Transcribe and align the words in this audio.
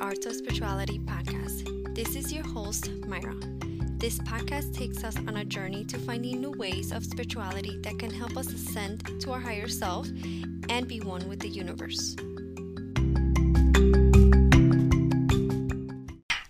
Art 0.00 0.24
of 0.24 0.34
Spirituality 0.34 0.98
podcast. 1.00 1.94
This 1.94 2.16
is 2.16 2.32
your 2.32 2.42
host, 2.42 2.84
Mayra. 3.02 3.38
This 4.00 4.18
podcast 4.20 4.74
takes 4.74 5.04
us 5.04 5.14
on 5.16 5.36
a 5.36 5.44
journey 5.44 5.84
to 5.84 5.98
finding 5.98 6.40
new 6.40 6.52
ways 6.52 6.90
of 6.90 7.04
spirituality 7.04 7.78
that 7.82 7.98
can 7.98 8.10
help 8.10 8.34
us 8.38 8.50
ascend 8.50 9.20
to 9.20 9.32
our 9.32 9.40
higher 9.40 9.68
self 9.68 10.08
and 10.70 10.88
be 10.88 11.00
one 11.00 11.28
with 11.28 11.40
the 11.40 11.48
universe. 11.48 12.16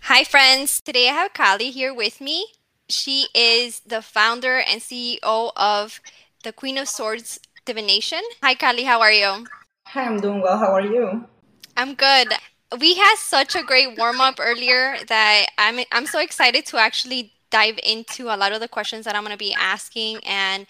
Hi, 0.03 0.23
friends. 0.23 0.79
Today 0.79 1.09
I 1.09 1.13
have 1.13 1.33
Kali 1.33 1.71
here 1.71 1.93
with 1.93 2.21
me. 2.21 2.45
She 2.87 3.27
is 3.35 3.81
the 3.81 4.01
founder 4.01 4.59
and 4.59 4.79
CEO 4.79 5.51
of 5.57 5.99
the 6.45 6.53
Queen 6.53 6.77
of 6.77 6.87
Swords 6.87 7.37
Divination. 7.65 8.21
Hi, 8.41 8.55
Kali. 8.55 8.83
How 8.83 9.01
are 9.01 9.11
you? 9.11 9.45
Hi, 9.87 10.05
I'm 10.05 10.21
doing 10.21 10.41
well. 10.41 10.57
How 10.57 10.71
are 10.71 10.81
you? 10.81 11.27
I'm 11.75 11.95
good. 11.95 12.33
We 12.79 12.95
had 12.95 13.15
such 13.17 13.55
a 13.55 13.63
great 13.63 13.97
warm 13.97 14.21
up 14.21 14.39
earlier 14.39 14.97
that 15.07 15.47
I'm 15.57 15.79
I'm 15.91 16.05
so 16.05 16.19
excited 16.19 16.65
to 16.67 16.77
actually 16.77 17.33
dive 17.49 17.77
into 17.83 18.33
a 18.33 18.37
lot 18.37 18.53
of 18.53 18.61
the 18.61 18.67
questions 18.67 19.05
that 19.05 19.15
I'm 19.15 19.23
going 19.23 19.33
to 19.33 19.37
be 19.37 19.53
asking 19.53 20.19
and 20.25 20.65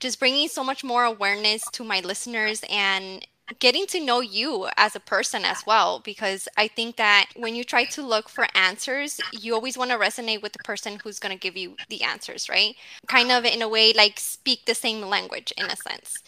just 0.00 0.18
bringing 0.18 0.48
so 0.48 0.64
much 0.64 0.82
more 0.82 1.04
awareness 1.04 1.62
to 1.70 1.84
my 1.84 2.00
listeners 2.00 2.62
and 2.68 3.24
getting 3.60 3.86
to 3.86 4.00
know 4.00 4.20
you 4.20 4.68
as 4.76 4.96
a 4.96 5.00
person 5.00 5.44
as 5.44 5.62
well 5.68 6.00
because 6.00 6.48
i 6.56 6.66
think 6.66 6.96
that 6.96 7.26
when 7.36 7.54
you 7.54 7.62
try 7.62 7.84
to 7.84 8.02
look 8.02 8.28
for 8.28 8.44
answers 8.56 9.20
you 9.30 9.54
always 9.54 9.78
want 9.78 9.88
to 9.88 9.96
resonate 9.96 10.42
with 10.42 10.52
the 10.52 10.58
person 10.64 10.98
who's 11.04 11.20
going 11.20 11.32
to 11.32 11.38
give 11.38 11.56
you 11.56 11.76
the 11.88 12.02
answers 12.02 12.48
right? 12.48 12.74
Kind 13.06 13.30
of 13.30 13.44
in 13.44 13.62
a 13.62 13.68
way 13.68 13.92
like 13.92 14.18
speak 14.18 14.64
the 14.66 14.74
same 14.74 15.00
language 15.00 15.52
in 15.56 15.66
a 15.66 15.76
sense. 15.76 16.22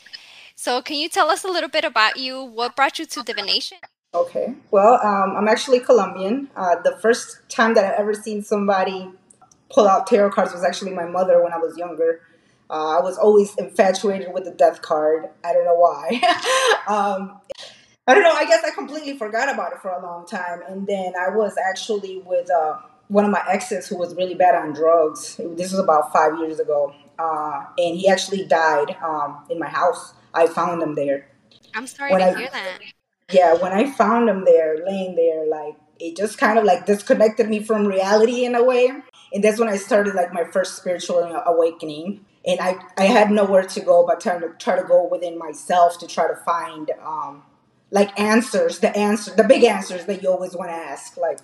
So 0.55 0.81
can 0.81 0.97
you 0.97 1.09
tell 1.09 1.29
us 1.31 1.45
a 1.45 1.49
little 1.49 1.69
bit 1.69 1.85
about 1.85 2.17
you? 2.17 2.43
What 2.43 2.77
brought 2.77 2.99
you 2.99 3.07
to 3.07 3.23
divination 3.23 3.79
Okay. 4.15 4.55
Well, 4.71 4.95
um, 5.05 5.37
I'm 5.37 5.49
actually 5.49 5.81
Colombian. 5.81 6.49
Uh, 6.57 6.77
the 6.83 6.97
first 7.03 7.41
time 7.51 7.75
that 7.75 7.85
I 7.85 7.99
ever 7.99 8.15
seen 8.15 8.43
somebody 8.43 9.11
pull 9.71 9.87
out 9.87 10.07
tarot 10.07 10.31
cards 10.31 10.53
was 10.53 10.65
actually 10.65 10.93
my 10.93 11.05
mother 11.05 11.43
when 11.43 11.53
I 11.53 11.59
was 11.59 11.77
younger. 11.77 12.23
Uh, 12.71 12.99
I 12.99 13.03
was 13.03 13.19
always 13.19 13.55
infatuated 13.57 14.33
with 14.33 14.45
the 14.45 14.51
death 14.51 14.81
card. 14.81 15.29
I 15.45 15.53
don't 15.53 15.65
know 15.65 15.75
why. 15.75 16.09
um, 16.89 17.39
I 18.07 18.15
don't 18.15 18.23
know. 18.23 18.33
I 18.33 18.47
guess 18.47 18.65
I 18.65 18.71
completely 18.71 19.19
forgot 19.19 19.53
about 19.53 19.73
it 19.73 19.81
for 19.81 19.91
a 19.91 20.03
long 20.03 20.27
time. 20.27 20.63
And 20.67 20.87
then 20.87 21.13
I 21.19 21.29
was 21.29 21.57
actually 21.59 22.23
with 22.25 22.51
uh, 22.51 22.79
one 23.09 23.27
of 23.27 23.31
my 23.31 23.43
exes 23.47 23.89
who 23.89 23.99
was 23.99 24.15
really 24.15 24.35
bad 24.35 24.55
on 24.55 24.73
drugs. 24.73 25.37
This 25.37 25.71
was 25.71 25.81
about 25.81 26.13
five 26.15 26.39
years 26.39 26.59
ago. 26.61 26.95
Uh, 27.19 27.65
and 27.77 27.97
he 27.97 28.09
actually 28.09 28.47
died 28.47 28.97
um, 29.03 29.45
in 29.51 29.59
my 29.59 29.69
house. 29.69 30.15
I 30.33 30.47
found 30.47 30.83
him 30.83 30.95
there. 30.95 31.29
I'm 31.75 31.87
sorry 31.87 32.13
when 32.13 32.21
to 32.21 32.29
I, 32.29 32.39
hear 32.39 32.49
that 32.51 32.81
yeah, 33.31 33.55
when 33.55 33.73
I 33.73 33.91
found 33.91 34.29
him 34.29 34.45
there, 34.45 34.79
laying 34.87 35.15
there, 35.15 35.47
like 35.47 35.75
it 36.01 36.17
just 36.17 36.39
kind 36.39 36.59
of 36.59 36.65
like 36.65 36.87
disconnected 36.87 37.49
me 37.49 37.63
from 37.63 37.87
reality 37.87 38.45
in 38.45 38.55
a 38.55 38.65
way. 38.65 38.91
And 39.33 39.45
that's 39.45 39.59
when 39.59 39.69
I 39.69 39.77
started 39.77 40.15
like 40.15 40.33
my 40.33 40.45
first 40.45 40.77
spiritual 40.77 41.21
awakening. 41.47 42.25
And 42.47 42.61
I, 42.61 42.77
I 42.97 43.05
had 43.05 43.31
nowhere 43.31 43.65
to 43.65 43.81
go 43.81 44.07
but 44.07 44.21
trying 44.21 44.41
to 44.41 44.51
try 44.59 44.77
to 44.81 44.87
go 44.87 45.07
within 45.11 45.39
myself 45.39 45.99
to 45.99 46.07
try 46.07 46.29
to 46.29 46.37
find 46.37 46.91
um, 47.05 47.43
like 47.91 48.19
answers, 48.19 48.79
the 48.79 48.97
answer, 48.97 49.35
the 49.35 49.45
big 49.45 49.65
answers 49.65 50.07
that 50.07 50.23
you 50.23 50.31
always 50.31 50.55
want 50.55 50.71
to 50.71 50.77
ask, 50.77 51.17
like 51.19 51.41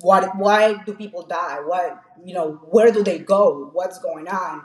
what, 0.00 0.36
why 0.36 0.74
do 0.84 0.94
people 0.94 1.26
die? 1.26 1.58
What, 1.64 2.02
you 2.24 2.34
know, 2.34 2.60
where 2.70 2.92
do 2.92 3.02
they 3.02 3.18
go? 3.18 3.70
What's 3.72 3.98
going 3.98 4.28
on? 4.28 4.62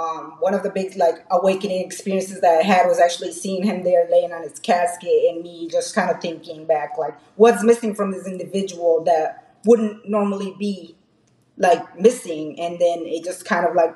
Um, 0.00 0.36
one 0.40 0.54
of 0.54 0.62
the 0.62 0.70
big 0.70 0.96
like 0.96 1.24
awakening 1.30 1.84
experiences 1.84 2.40
that 2.40 2.60
I 2.60 2.62
had 2.62 2.86
was 2.86 2.98
actually 2.98 3.32
seeing 3.32 3.62
him 3.62 3.84
there 3.84 4.08
laying 4.10 4.32
on 4.32 4.42
his 4.42 4.58
casket 4.58 5.10
and 5.28 5.42
me 5.42 5.68
just 5.68 5.94
kind 5.94 6.10
of 6.10 6.20
thinking 6.20 6.64
back 6.64 6.96
like 6.96 7.14
what's 7.36 7.62
missing 7.62 7.94
from 7.94 8.10
this 8.10 8.26
individual 8.26 9.04
that 9.04 9.56
wouldn't 9.66 10.08
normally 10.08 10.54
be 10.58 10.96
like 11.58 11.98
missing 12.00 12.58
and 12.58 12.78
then 12.80 13.00
it 13.04 13.24
just 13.24 13.44
kind 13.44 13.66
of 13.66 13.74
like 13.74 13.94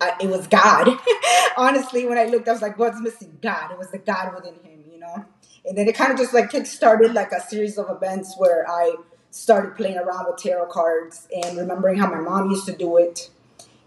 I, 0.00 0.14
it 0.18 0.28
was 0.28 0.46
God. 0.46 0.88
Honestly, 1.58 2.06
when 2.06 2.16
I 2.16 2.24
looked, 2.24 2.48
I 2.48 2.52
was 2.52 2.62
like, 2.62 2.78
"What's 2.78 2.98
missing? 3.02 3.36
God." 3.42 3.70
It 3.70 3.76
was 3.76 3.90
the 3.90 3.98
God 3.98 4.34
within 4.34 4.54
him, 4.64 4.82
you 4.90 4.98
know. 4.98 5.26
And 5.66 5.76
then 5.76 5.86
it 5.88 5.94
kind 5.94 6.10
of 6.10 6.16
just 6.16 6.32
like 6.32 6.48
kick 6.48 6.64
started 6.64 7.12
like 7.12 7.32
a 7.32 7.40
series 7.42 7.76
of 7.76 7.90
events 7.90 8.34
where 8.38 8.66
I 8.66 8.94
started 9.30 9.76
playing 9.76 9.98
around 9.98 10.24
with 10.26 10.38
tarot 10.38 10.70
cards 10.70 11.28
and 11.30 11.58
remembering 11.58 11.98
how 11.98 12.08
my 12.08 12.18
mom 12.18 12.50
used 12.50 12.64
to 12.64 12.74
do 12.74 12.96
it 12.96 13.28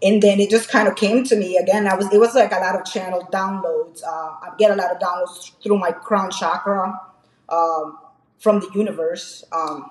and 0.04 0.22
then 0.22 0.38
it 0.38 0.50
just 0.50 0.68
kind 0.68 0.86
of 0.86 0.96
came 0.96 1.24
to 1.24 1.36
me 1.36 1.56
again. 1.56 1.88
I 1.88 1.94
was 1.96 2.12
it 2.12 2.20
was 2.20 2.34
like 2.34 2.52
a 2.52 2.60
lot 2.60 2.76
of 2.76 2.84
channel 2.84 3.26
downloads. 3.32 4.04
Uh, 4.04 4.36
I 4.42 4.50
get 4.58 4.70
a 4.70 4.76
lot 4.76 4.92
of 4.92 4.98
downloads 4.98 5.52
through 5.62 5.78
my 5.78 5.92
crown 5.92 6.30
chakra 6.30 7.00
um, 7.48 7.98
from 8.38 8.60
the 8.60 8.70
universe, 8.74 9.44
um, 9.52 9.90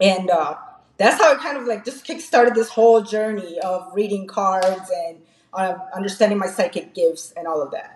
and 0.00 0.30
uh, 0.30 0.56
that's 0.98 1.22
how 1.22 1.32
it 1.32 1.38
kind 1.38 1.56
of 1.56 1.64
like 1.66 1.84
just 1.84 2.04
kickstarted 2.04 2.54
this 2.54 2.68
whole 2.68 3.02
journey 3.02 3.60
of 3.60 3.88
reading 3.94 4.26
cards 4.26 4.90
and 5.06 5.18
uh, 5.52 5.76
understanding 5.94 6.38
my 6.38 6.48
psychic 6.48 6.92
gifts 6.92 7.32
and 7.36 7.46
all 7.46 7.62
of 7.62 7.70
that. 7.70 7.95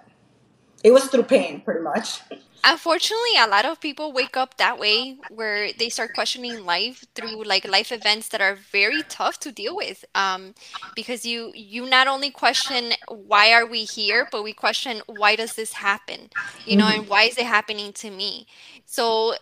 It 0.83 0.93
was 0.93 1.07
through 1.07 1.25
pain, 1.25 1.61
pretty 1.61 1.81
much. 1.83 2.21
unfortunately 2.65 3.37
a 3.39 3.47
lot 3.47 3.65
of 3.65 3.81
people 3.81 4.13
wake 4.13 4.37
up 4.37 4.57
that 4.59 4.79
way 4.79 5.17
where 5.31 5.73
they 5.79 5.89
start 5.89 6.13
questioning 6.15 6.65
life 6.65 7.05
through 7.15 7.43
like 7.45 7.67
life 7.67 7.91
events 7.91 8.29
that 8.29 8.41
are 8.41 8.55
very 8.55 9.03
tough 9.09 9.41
to 9.41 9.51
deal 9.51 9.75
with 9.75 10.05
um, 10.15 10.55
because 10.95 11.25
you 11.25 11.51
you 11.55 11.89
not 11.89 12.07
only 12.07 12.31
question 12.31 12.93
why 13.09 13.53
are 13.53 13.67
we 13.67 13.85
here? 13.85 14.29
but 14.31 14.43
we 14.43 14.53
question 14.53 15.01
why 15.07 15.35
does 15.37 15.55
this 15.55 15.73
happen? 15.73 16.29
You 16.67 16.77
know 16.77 16.87
and 16.87 17.09
why 17.09 17.23
is 17.25 17.39
it 17.39 17.47
happening 17.47 17.93
to 17.95 18.11
me? 18.11 18.47
So 18.85 19.35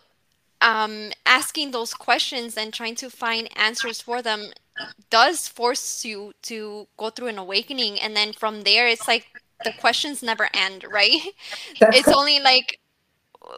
um, 0.61 1.11
asking 1.25 1.71
those 1.71 1.93
questions 1.93 2.57
and 2.57 2.73
trying 2.73 2.95
to 2.95 3.09
find 3.09 3.49
answers 3.57 4.01
for 4.01 4.21
them 4.21 4.51
does 5.09 5.47
force 5.47 6.05
you 6.05 6.33
to 6.43 6.87
go 6.97 7.09
through 7.09 7.27
an 7.27 7.37
awakening 7.37 7.99
and 7.99 8.15
then 8.15 8.31
from 8.31 8.61
there 8.61 8.87
it's 8.87 9.07
like 9.07 9.27
the 9.63 9.73
questions 9.79 10.23
never 10.23 10.49
end 10.53 10.85
right? 10.89 11.21
It's 11.81 12.07
only 12.07 12.39
like 12.39 12.79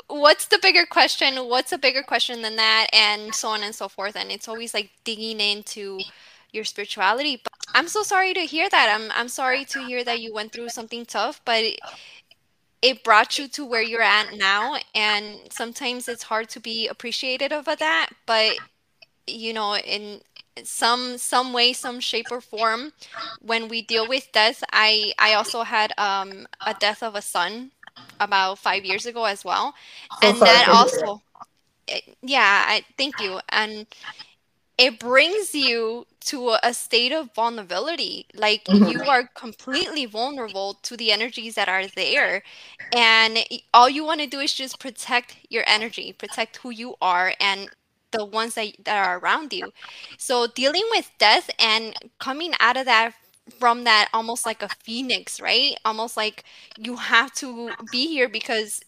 what's 0.07 0.45
the 0.47 0.59
bigger 0.61 0.85
question 0.85 1.35
what's 1.47 1.71
a 1.71 1.77
bigger 1.77 2.03
question 2.03 2.41
than 2.41 2.55
that 2.55 2.87
and 2.93 3.33
so 3.33 3.49
on 3.49 3.63
and 3.63 3.73
so 3.73 3.87
forth 3.87 4.15
and 4.15 4.31
it's 4.31 4.47
always 4.47 4.73
like 4.73 4.89
digging 5.03 5.39
into 5.39 5.99
your 6.51 6.63
spirituality 6.63 7.39
but 7.43 7.53
i'm 7.73 7.87
so 7.87 8.03
sorry 8.03 8.33
to 8.33 8.41
hear 8.41 8.69
that. 8.69 8.93
I'm 8.93 9.11
i'm 9.13 9.27
sorry 9.27 9.65
to 9.65 9.85
hear 9.85 10.03
that 10.03 10.21
you 10.21 10.33
went 10.33 10.51
through 10.51 10.69
something 10.69 11.05
tough 11.05 11.41
but 11.45 11.63
it, 11.63 11.79
it 12.81 13.03
brought 13.03 13.37
you 13.37 13.47
to 13.49 13.65
where 13.65 13.81
you're 13.81 14.01
at 14.01 14.33
now 14.35 14.77
and 14.93 15.39
sometimes 15.49 16.07
it's 16.07 16.23
hard 16.23 16.49
to 16.49 16.59
be 16.59 16.87
appreciative 16.87 17.51
of 17.51 17.65
that 17.65 18.09
but 18.25 18.55
you 19.27 19.53
know 19.53 19.77
in 19.77 20.21
some 20.63 21.17
some 21.17 21.53
way 21.53 21.73
some 21.73 21.99
shape 21.99 22.27
or 22.29 22.41
form 22.41 22.91
when 23.41 23.67
we 23.67 23.81
deal 23.81 24.07
with 24.07 24.29
death 24.33 24.63
i 24.73 25.13
i 25.17 25.33
also 25.33 25.63
had 25.63 25.93
um 25.97 26.45
a 26.65 26.73
death 26.73 27.01
of 27.01 27.15
a 27.15 27.21
son 27.21 27.71
about 28.19 28.59
five 28.59 28.85
years 28.85 29.05
ago 29.05 29.25
as 29.25 29.43
well, 29.43 29.73
so 30.21 30.29
and 30.29 30.39
that 30.39 30.67
also, 30.69 31.21
it, 31.87 32.03
eh, 32.07 32.11
yeah, 32.21 32.65
I, 32.67 32.83
thank 32.97 33.19
you, 33.19 33.39
and 33.49 33.85
it 34.77 34.99
brings 34.99 35.53
you 35.53 36.05
to 36.21 36.55
a 36.63 36.73
state 36.73 37.11
of 37.11 37.33
vulnerability. 37.33 38.27
Like 38.33 38.65
mm-hmm. 38.65 38.87
you 38.87 39.03
are 39.03 39.29
completely 39.35 40.05
vulnerable 40.05 40.75
to 40.83 40.95
the 40.95 41.11
energies 41.11 41.55
that 41.55 41.67
are 41.67 41.87
there. 41.87 42.43
And 42.95 43.39
all 43.73 43.89
you 43.89 44.05
want 44.05 44.21
to 44.21 44.27
do 44.27 44.39
is 44.39 44.53
just 44.53 44.79
protect 44.79 45.37
your 45.49 45.63
energy 45.65 46.13
protect 46.13 46.57
who 46.57 46.69
you 46.69 46.95
are 47.01 47.33
and 47.39 47.69
the 48.11 48.25
ones 48.25 48.55
that, 48.55 48.73
that 48.83 49.05
are 49.05 49.19
around 49.19 49.53
you 49.53 49.71
so 50.17 50.47
dealing 50.47 50.83
with 50.91 51.11
death 51.17 51.49
and 51.59 51.95
coming 52.19 52.53
out 52.59 52.77
of 52.77 52.85
that 52.85 53.13
from 53.59 53.83
that 53.83 54.09
almost 54.13 54.45
like 54.45 54.61
a 54.61 54.69
phoenix, 54.69 55.39
right? 55.41 55.75
Almost 55.83 56.15
like 56.15 56.43
you 56.77 56.95
have 56.95 57.33
to 57.35 57.71
be 57.91 58.07
here 58.07 58.29
because 58.29 58.81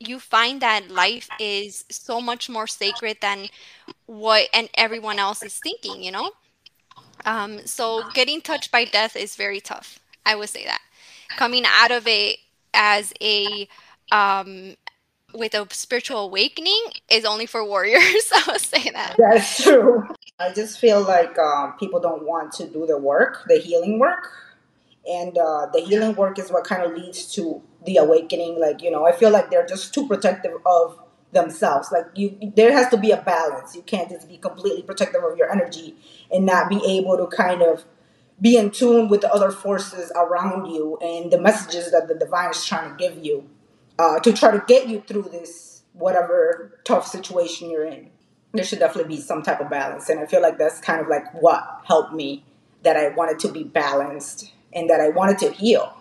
you 0.00 0.18
find 0.18 0.60
that 0.60 0.90
life 0.90 1.28
is 1.38 1.84
so 1.90 2.20
much 2.20 2.48
more 2.48 2.66
sacred 2.66 3.18
than 3.20 3.48
what 4.06 4.48
and 4.52 4.68
everyone 4.74 5.18
else 5.18 5.42
is 5.44 5.58
thinking, 5.58 6.02
you 6.02 6.10
know? 6.10 6.30
Um, 7.24 7.66
so 7.66 8.04
getting 8.12 8.40
touched 8.40 8.70
by 8.72 8.84
death 8.84 9.16
is 9.16 9.36
very 9.36 9.60
tough. 9.60 9.98
I 10.26 10.34
would 10.34 10.48
say 10.48 10.64
that. 10.64 10.80
Coming 11.36 11.64
out 11.66 11.90
of 11.90 12.06
it 12.06 12.38
as 12.74 13.12
a 13.20 13.68
um, 14.10 14.76
with 15.34 15.54
a 15.54 15.66
spiritual 15.70 16.18
awakening 16.18 16.82
is 17.10 17.24
only 17.24 17.46
for 17.46 17.64
warriors. 17.64 18.30
I 18.32 18.44
would 18.48 18.60
say 18.60 18.90
that. 18.90 19.16
That's 19.18 19.62
true. 19.62 20.06
I 20.38 20.52
just 20.52 20.78
feel 20.78 21.02
like 21.02 21.38
um, 21.38 21.74
people 21.78 22.00
don't 22.00 22.24
want 22.24 22.52
to 22.54 22.66
do 22.66 22.86
the 22.86 22.98
work, 22.98 23.44
the 23.46 23.58
healing 23.58 23.98
work. 23.98 24.30
And 25.06 25.36
uh, 25.36 25.66
the 25.72 25.80
healing 25.80 26.14
work 26.14 26.38
is 26.38 26.50
what 26.50 26.64
kind 26.64 26.82
of 26.82 26.92
leads 26.92 27.32
to 27.34 27.62
the 27.84 27.96
awakening. 27.96 28.60
Like, 28.60 28.82
you 28.82 28.90
know, 28.90 29.06
I 29.06 29.12
feel 29.12 29.30
like 29.30 29.50
they're 29.50 29.66
just 29.66 29.92
too 29.92 30.06
protective 30.06 30.52
of 30.64 30.98
themselves. 31.32 31.90
Like, 31.90 32.06
you, 32.14 32.52
there 32.54 32.72
has 32.72 32.88
to 32.90 32.96
be 32.96 33.10
a 33.10 33.20
balance. 33.20 33.74
You 33.74 33.82
can't 33.82 34.08
just 34.08 34.28
be 34.28 34.38
completely 34.38 34.82
protective 34.82 35.22
of 35.24 35.36
your 35.36 35.50
energy 35.50 35.96
and 36.30 36.46
not 36.46 36.68
be 36.68 36.80
able 36.86 37.16
to 37.16 37.26
kind 37.34 37.62
of 37.62 37.84
be 38.40 38.56
in 38.56 38.70
tune 38.70 39.08
with 39.08 39.20
the 39.20 39.32
other 39.32 39.50
forces 39.50 40.12
around 40.16 40.66
you 40.66 40.98
and 41.00 41.32
the 41.32 41.40
messages 41.40 41.92
that 41.92 42.08
the 42.08 42.14
divine 42.14 42.50
is 42.50 42.64
trying 42.64 42.90
to 42.90 42.96
give 42.96 43.24
you 43.24 43.48
uh, 43.98 44.18
to 44.20 44.32
try 44.32 44.50
to 44.50 44.62
get 44.66 44.88
you 44.88 45.02
through 45.06 45.24
this 45.24 45.82
whatever 45.92 46.80
tough 46.84 47.06
situation 47.06 47.70
you're 47.70 47.84
in. 47.84 48.10
there 48.54 48.64
should 48.64 48.78
definitely 48.78 49.16
be 49.16 49.20
some 49.20 49.42
type 49.42 49.60
of 49.60 49.70
balance. 49.70 50.08
And 50.08 50.20
I 50.20 50.26
feel 50.26 50.42
like 50.42 50.58
that's 50.58 50.80
kind 50.80 51.00
of 51.00 51.08
like 51.08 51.32
what 51.34 51.80
helped 51.84 52.12
me 52.12 52.44
that 52.82 52.96
I 52.96 53.08
wanted 53.08 53.38
to 53.40 53.52
be 53.52 53.64
balanced 53.64 54.52
and 54.72 54.90
that 54.90 55.00
I 55.00 55.08
wanted 55.08 55.38
to 55.38 55.52
heal. 55.52 55.96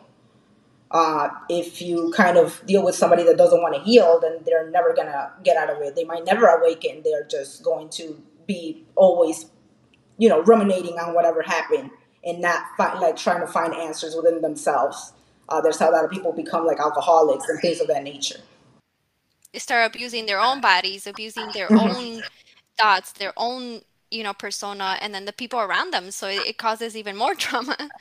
Uh, 0.90 1.30
if 1.48 1.82
you 1.82 2.12
kind 2.16 2.38
of 2.38 2.62
deal 2.66 2.84
with 2.84 2.96
somebody 2.96 3.24
that 3.24 3.38
doesn't 3.38 3.62
want 3.62 3.76
to 3.76 3.82
heal, 3.82 4.20
then 4.22 4.40
they're 4.46 4.70
never 4.70 4.94
gonna 4.94 5.32
get 5.44 5.56
out 5.56 5.70
of 5.70 5.82
it. 5.82 5.96
They 5.96 6.04
might 6.04 6.26
never 6.26 6.46
awaken. 6.48 7.02
They're 7.04 7.24
just 7.24 7.64
going 7.64 7.90
to 7.92 8.22
be 8.46 8.86
always, 8.96 9.46
you 10.18 10.28
know, 10.28 10.42
ruminating 10.42 11.00
on 11.00 11.14
whatever 11.14 11.42
happened 11.42 11.92
and 12.26 12.42
not 12.42 12.64
like 12.78 13.16
trying 13.16 13.40
to 13.40 13.48
find 13.48 13.74
answers 13.74 14.16
within 14.16 14.42
themselves. 14.42 15.14
Uh, 15.52 15.62
there's 15.62 15.80
how 15.80 15.92
a 15.92 15.94
lot 15.94 16.06
of 16.06 16.12
people 16.12 16.34
become 16.34 16.66
like 16.66 16.80
alcoholics 16.80 17.50
and 17.50 17.60
things 17.62 17.82
of 17.82 17.88
that 17.90 18.04
nature. 18.04 18.40
They 19.54 19.60
start 19.60 19.88
abusing 19.88 20.26
their 20.26 20.40
own 20.40 20.62
bodies, 20.62 21.08
abusing 21.08 21.52
their 21.52 21.72
hmm 21.72 21.78
own 21.78 22.24
thoughts, 22.78 23.14
their 23.14 23.34
own 23.38 23.82
you 24.12 24.24
know 24.24 24.34
persona, 24.34 24.98
and 25.02 25.14
then 25.16 25.26
the 25.26 25.34
people 25.34 25.60
around 25.60 25.94
them. 25.94 26.12
So 26.12 26.28
it, 26.30 26.48
it 26.48 26.58
causes 26.58 26.98
even 26.98 27.18
more 27.18 27.36
trauma. 27.46 27.92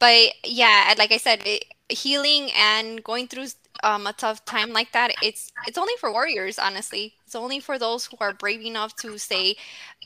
But 0.00 0.34
yeah, 0.44 0.94
like 0.98 1.12
I 1.12 1.18
said, 1.18 1.42
it, 1.46 1.66
healing 1.90 2.50
and 2.56 3.04
going 3.04 3.28
through 3.28 3.48
um, 3.84 4.06
a 4.08 4.14
tough 4.14 4.44
time 4.46 4.72
like 4.72 4.92
that, 4.92 5.16
it's 5.22 5.52
it's 5.64 5.78
only 5.78 5.94
for 6.00 6.12
warriors, 6.12 6.58
honestly. 6.58 7.16
It's 7.26 7.36
only 7.36 7.60
for 7.60 7.78
those 7.78 8.06
who 8.06 8.18
are 8.20 8.32
brave 8.32 8.62
enough 8.62 8.96
to 8.98 9.18
say, 9.18 9.56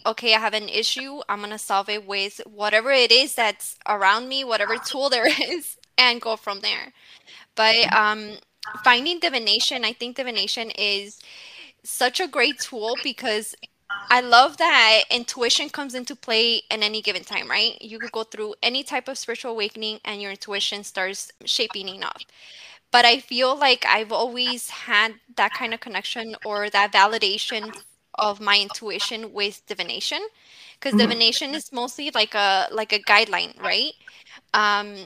okay, 0.06 0.34
I 0.34 0.40
have 0.40 0.54
an 0.54 0.68
issue. 0.68 1.20
I'm 1.28 1.40
gonna 1.40 1.58
solve 1.58 1.88
it 1.88 2.06
with 2.06 2.40
whatever 2.46 2.90
it 2.92 3.12
is 3.12 3.34
that's 3.34 3.76
around 3.88 4.28
me, 4.28 4.44
whatever 4.44 4.78
tool 4.78 5.10
there 5.10 5.26
is, 5.50 5.76
and 5.98 6.20
go 6.20 6.36
from 6.36 6.60
there. 6.60 6.92
But 7.54 7.92
um, 7.94 8.38
finding 8.82 9.20
divination, 9.20 9.84
I 9.84 9.92
think 9.92 10.16
divination 10.16 10.70
is 10.70 11.18
such 11.84 12.20
a 12.20 12.28
great 12.28 12.60
tool 12.60 13.00
because 13.02 13.54
I 14.10 14.20
love 14.20 14.56
that 14.58 15.04
intuition 15.10 15.68
comes 15.68 15.94
into 15.94 16.14
play 16.16 16.62
in 16.70 16.82
any 16.82 17.02
given 17.02 17.24
time, 17.24 17.50
right? 17.50 17.80
You 17.80 17.98
could 17.98 18.12
go 18.12 18.24
through 18.24 18.54
any 18.62 18.82
type 18.82 19.08
of 19.08 19.18
spiritual 19.18 19.52
awakening 19.52 20.00
and 20.04 20.20
your 20.20 20.30
intuition 20.32 20.84
starts 20.84 21.32
shaping 21.44 21.88
enough. 21.88 22.24
But 22.90 23.04
I 23.04 23.18
feel 23.20 23.56
like 23.56 23.84
I've 23.86 24.12
always 24.12 24.70
had 24.70 25.14
that 25.36 25.54
kind 25.54 25.74
of 25.74 25.80
connection 25.80 26.36
or 26.44 26.70
that 26.70 26.92
validation 26.92 27.74
of 28.18 28.40
my 28.40 28.58
intuition 28.60 29.32
with 29.32 29.64
divination 29.66 30.20
because 30.78 30.94
hmm 30.94 30.96
divination 30.96 31.54
is 31.54 31.70
mostly 31.72 32.10
like 32.14 32.34
a 32.34 32.68
like 32.70 32.92
a 32.92 32.98
guideline, 33.02 33.60
right? 33.60 33.92
Um, 34.56 34.96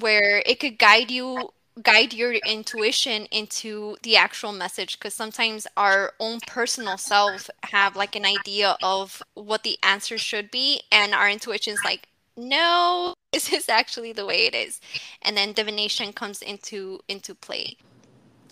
where 0.00 0.42
it 0.46 0.60
could 0.60 0.78
guide 0.78 1.12
you 1.12 1.50
guide 1.82 2.14
your 2.14 2.32
intuition 2.32 3.26
into 3.30 3.96
the 4.02 4.16
actual 4.16 4.52
message 4.52 4.98
because 4.98 5.14
sometimes 5.14 5.66
our 5.76 6.14
own 6.18 6.40
personal 6.46 6.96
self 6.98 7.50
have 7.64 7.96
like 7.96 8.16
an 8.16 8.24
idea 8.24 8.78
of 8.82 9.22
what 9.34 9.62
the 9.62 9.78
answer 9.82 10.18
should 10.18 10.50
be 10.50 10.80
and 10.90 11.14
our 11.14 11.28
intuition 11.30 11.74
is 11.74 11.84
like 11.84 12.08
no 12.36 13.14
this 13.32 13.52
is 13.52 13.68
actually 13.68 14.12
the 14.12 14.26
way 14.26 14.46
it 14.46 14.54
is. 14.54 14.80
And 15.22 15.36
then 15.36 15.52
divination 15.52 16.12
comes 16.12 16.42
into 16.42 17.00
into 17.08 17.34
play. 17.34 17.76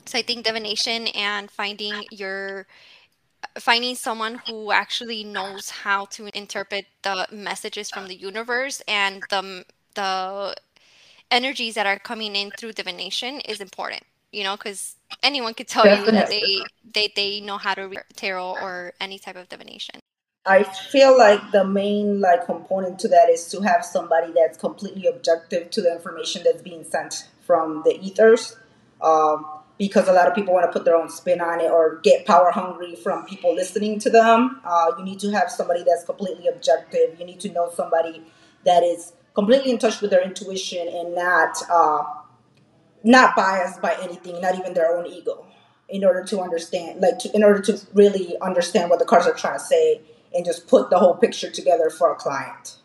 So 0.06 0.18
i 0.18 0.22
think 0.22 0.44
divination 0.44 1.08
and 1.08 1.50
finding 1.50 2.06
your 2.10 2.66
finding 3.58 3.94
someone 3.94 4.36
who 4.46 4.72
actually 4.72 5.24
knows 5.24 5.70
how 5.70 6.06
to 6.06 6.28
interpret 6.36 6.86
the 7.02 7.26
messages 7.32 7.90
from 7.90 8.08
the 8.08 8.16
universe 8.16 8.82
and 8.88 9.24
the 9.28 9.64
the 9.94 10.54
energies 11.30 11.74
that 11.74 11.86
are 11.86 11.98
coming 11.98 12.36
in 12.36 12.50
through 12.52 12.72
divination 12.72 13.40
is 13.40 13.60
important 13.60 14.02
you 14.32 14.44
know 14.44 14.56
because 14.56 14.96
anyone 15.22 15.54
could 15.54 15.68
tell 15.68 15.86
you 15.86 16.04
that 16.10 16.28
they 16.28 16.60
they 16.92 17.12
they 17.14 17.40
know 17.40 17.58
how 17.58 17.74
to 17.74 17.82
read 17.82 18.02
tarot 18.14 18.56
or 18.60 18.92
any 19.00 19.18
type 19.18 19.36
of 19.36 19.48
divination 19.48 20.00
I 20.46 20.62
feel 20.62 21.16
like 21.16 21.52
the 21.52 21.64
main 21.64 22.20
like 22.20 22.44
component 22.44 22.98
to 23.00 23.08
that 23.08 23.30
is 23.30 23.48
to 23.48 23.62
have 23.62 23.82
somebody 23.84 24.32
that's 24.34 24.58
completely 24.58 25.06
objective 25.06 25.70
to 25.70 25.80
the 25.80 25.90
information 25.90 26.42
that's 26.44 26.60
being 26.60 26.84
sent 26.84 27.28
from 27.46 27.82
the 27.84 27.98
ethers. 27.98 28.56
Um, 29.00 29.46
because 29.78 30.06
a 30.06 30.12
lot 30.12 30.28
of 30.28 30.34
people 30.34 30.54
want 30.54 30.66
to 30.66 30.72
put 30.72 30.84
their 30.84 30.94
own 30.94 31.08
spin 31.08 31.40
on 31.40 31.60
it 31.60 31.70
or 31.70 31.98
get 32.02 32.26
power 32.26 32.50
hungry 32.50 32.94
from 32.94 33.24
people 33.24 33.54
listening 33.54 33.98
to 34.00 34.10
them. 34.10 34.60
Uh, 34.64 34.92
you 34.98 35.04
need 35.04 35.18
to 35.20 35.30
have 35.32 35.50
somebody 35.50 35.82
that's 35.82 36.04
completely 36.04 36.46
objective. 36.46 37.18
You 37.18 37.26
need 37.26 37.40
to 37.40 37.50
know 37.50 37.70
somebody 37.74 38.22
that 38.64 38.82
is 38.84 39.12
completely 39.34 39.70
in 39.70 39.78
touch 39.78 40.00
with 40.00 40.10
their 40.10 40.22
intuition 40.22 40.86
and 40.88 41.14
not 41.14 41.56
uh, 41.70 42.02
not 43.02 43.36
biased 43.36 43.82
by 43.82 43.96
anything, 44.02 44.40
not 44.40 44.58
even 44.58 44.74
their 44.74 44.96
own 44.96 45.06
ego, 45.06 45.46
in 45.88 46.04
order 46.04 46.24
to 46.24 46.40
understand, 46.40 47.00
like, 47.00 47.18
to, 47.18 47.30
in 47.34 47.44
order 47.44 47.60
to 47.60 47.78
really 47.92 48.34
understand 48.40 48.90
what 48.90 48.98
the 48.98 49.04
cards 49.04 49.26
are 49.26 49.34
trying 49.34 49.58
to 49.58 49.64
say 49.64 50.00
and 50.34 50.44
just 50.44 50.66
put 50.66 50.90
the 50.90 50.98
whole 50.98 51.14
picture 51.14 51.50
together 51.50 51.90
for 51.90 52.12
a 52.12 52.16
client. 52.16 52.78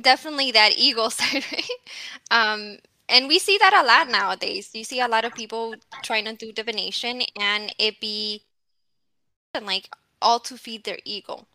definitely 0.00 0.50
that 0.50 0.72
ego 0.76 1.08
side 1.18 1.44
right? 1.52 1.70
Um 2.30 2.78
and 3.08 3.26
we 3.26 3.38
see 3.40 3.58
that 3.58 3.74
a 3.74 3.84
lot 3.84 4.08
nowadays. 4.08 4.70
You 4.72 4.84
see 4.84 5.00
a 5.00 5.08
lot 5.08 5.24
of 5.24 5.34
people 5.34 5.74
trying 6.02 6.26
to 6.26 6.34
do 6.34 6.52
divination 6.52 7.22
and 7.38 7.74
it 7.78 8.00
be 8.00 8.44
like 9.60 9.88
all 10.22 10.38
to 10.40 10.56
feed 10.56 10.84
their 10.84 10.98
ego 11.04 11.46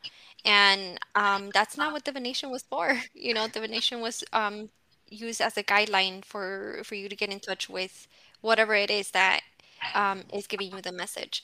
and 0.46 1.00
um, 1.16 1.52
that's 1.54 1.78
not 1.78 1.92
what 1.94 2.06
divination 2.06 2.52
was 2.52 2.64
for. 2.64 3.02
You 3.14 3.34
know 3.34 3.48
divination 3.48 4.02
was 4.02 4.24
um, 4.34 4.70
used 5.10 5.42
as 5.42 5.58
a 5.58 5.64
guideline 5.64 6.24
for 6.26 6.82
for 6.86 6.96
you 6.96 7.10
to 7.10 7.16
get 7.16 7.32
in 7.32 7.40
touch 7.40 7.70
with 7.70 8.08
whatever 8.42 8.76
it 8.76 8.92
is 8.92 9.12
that 9.12 9.42
um, 9.94 10.24
is 10.34 10.48
giving 10.48 10.72
you 10.72 10.82
the 10.82 10.92
message. 10.92 11.44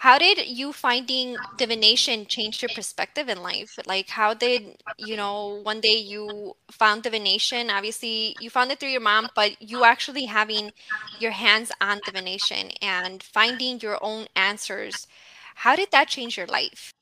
How 0.00 0.18
did 0.18 0.46
you 0.46 0.72
finding 0.72 1.38
divination 1.54 2.26
change 2.26 2.62
your 2.62 2.68
perspective 2.68 3.28
in 3.28 3.42
life? 3.42 3.78
Like 3.86 4.10
how 4.10 4.34
did 4.34 4.82
you 4.96 5.16
know 5.16 5.60
one 5.62 5.80
day 5.80 5.96
you 5.96 6.56
found 6.70 7.02
divination? 7.02 7.70
Obviously 7.70 8.36
you 8.38 8.50
found 8.50 8.72
it 8.72 8.80
through 8.80 8.90
your 8.90 9.00
mom 9.00 9.28
but 9.34 9.60
you 9.60 9.84
actually 9.84 10.26
having 10.26 10.72
your 11.18 11.32
hands 11.32 11.70
on 11.80 12.00
divination 12.04 12.70
and 12.80 13.22
finding 13.22 13.80
your 13.80 13.98
own 14.02 14.26
answers 14.34 15.06
how 15.56 15.76
did 15.76 15.90
that 15.92 16.08
change 16.08 16.36
your 16.36 16.46
life 16.46 16.92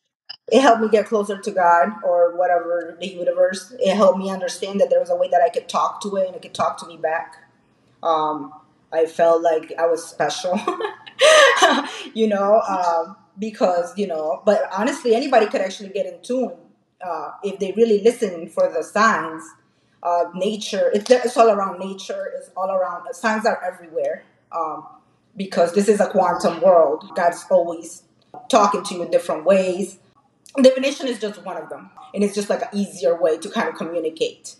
It 0.50 0.62
helped 0.62 0.82
me 0.82 0.88
get 0.88 1.06
closer 1.06 1.38
to 1.38 1.50
God 1.50 1.90
or 2.04 2.36
whatever 2.36 2.96
the 3.00 3.06
universe. 3.08 3.72
It 3.78 3.94
helped 3.94 4.18
me 4.18 4.30
understand 4.30 4.80
that 4.80 4.90
there 4.90 5.00
was 5.00 5.10
a 5.10 5.16
way 5.16 5.28
that 5.28 5.42
I 5.42 5.48
could 5.48 5.68
talk 5.68 6.00
to 6.02 6.16
it 6.16 6.26
and 6.26 6.36
it 6.36 6.42
could 6.42 6.54
talk 6.54 6.78
to 6.78 6.86
me 6.86 6.96
back. 6.96 7.36
Um, 8.02 8.52
I 8.92 9.06
felt 9.06 9.42
like 9.42 9.72
I 9.78 9.86
was 9.86 10.04
special, 10.04 10.58
you 12.14 12.26
know, 12.26 12.60
um, 12.62 13.16
because, 13.38 13.96
you 13.96 14.06
know, 14.06 14.42
but 14.44 14.68
honestly, 14.72 15.14
anybody 15.14 15.46
could 15.46 15.60
actually 15.60 15.90
get 15.90 16.06
in 16.06 16.20
tune 16.22 16.52
uh, 17.04 17.32
if 17.44 17.58
they 17.60 17.72
really 17.76 18.02
listen 18.02 18.48
for 18.48 18.70
the 18.72 18.82
signs. 18.82 19.42
Uh, 20.02 20.24
nature, 20.34 20.90
it's, 20.94 21.10
it's 21.10 21.36
all 21.36 21.50
around 21.50 21.78
nature, 21.78 22.32
it's 22.36 22.50
all 22.56 22.70
around, 22.70 23.04
signs 23.14 23.44
are 23.44 23.62
everywhere 23.62 24.24
um, 24.50 24.86
because 25.36 25.74
this 25.74 25.88
is 25.88 26.00
a 26.00 26.08
quantum 26.08 26.60
world. 26.62 27.04
God's 27.14 27.44
always 27.50 28.02
talking 28.48 28.82
to 28.84 28.94
you 28.94 29.02
in 29.02 29.10
different 29.10 29.44
ways. 29.44 29.98
Divination 30.56 31.06
is 31.06 31.20
just 31.20 31.44
one 31.44 31.56
of 31.56 31.68
them, 31.68 31.90
and 32.14 32.24
it's 32.24 32.34
just 32.34 32.50
like 32.50 32.62
an 32.62 32.68
easier 32.72 33.20
way 33.20 33.38
to 33.38 33.48
kind 33.50 33.68
of 33.68 33.76
communicate. 33.76 34.56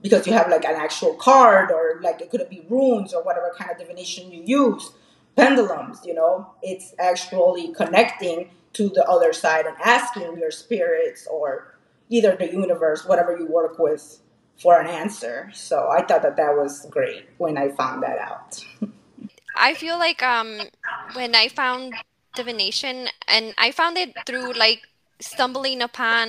Because 0.00 0.26
you 0.26 0.32
have 0.34 0.50
like 0.50 0.64
an 0.64 0.74
actual 0.74 1.14
card 1.14 1.70
or 1.70 1.98
like 2.02 2.20
it 2.20 2.30
could 2.30 2.46
be 2.50 2.64
runes 2.68 3.14
or 3.14 3.22
whatever 3.22 3.54
kind 3.56 3.70
of 3.70 3.78
divination 3.78 4.30
you 4.30 4.42
use 4.44 4.92
pendulums 5.36 6.04
you 6.04 6.14
know? 6.14 6.50
It's 6.62 6.94
actually 6.98 7.72
connecting 7.72 8.50
to 8.74 8.88
the 8.88 9.04
other 9.08 9.32
side 9.32 9.66
and 9.66 9.76
asking 9.84 10.38
your 10.38 10.50
spirits 10.50 11.26
or 11.30 11.76
either 12.10 12.36
the 12.36 12.50
universe 12.50 13.04
whatever 13.04 13.36
you 13.36 13.46
work 13.46 13.78
with 13.78 14.20
for 14.60 14.78
an 14.80 14.86
answer. 14.86 15.50
So 15.54 15.88
i 15.90 16.02
thought 16.02 16.22
that 16.22 16.36
that 16.36 16.54
was 16.54 16.86
great 16.90 17.28
when 17.38 17.56
i 17.56 17.70
found 17.70 18.02
that 18.02 18.18
out. 18.18 18.64
I 19.56 19.74
feel 19.74 19.98
like 19.98 20.22
um 20.22 20.60
when 21.14 21.34
I 21.34 21.48
found 21.48 21.94
divination 22.34 23.08
and 23.28 23.54
I 23.56 23.70
found 23.70 23.96
it 23.96 24.12
through 24.26 24.52
like 24.52 24.82
stumbling 25.20 25.80
upon 25.82 26.28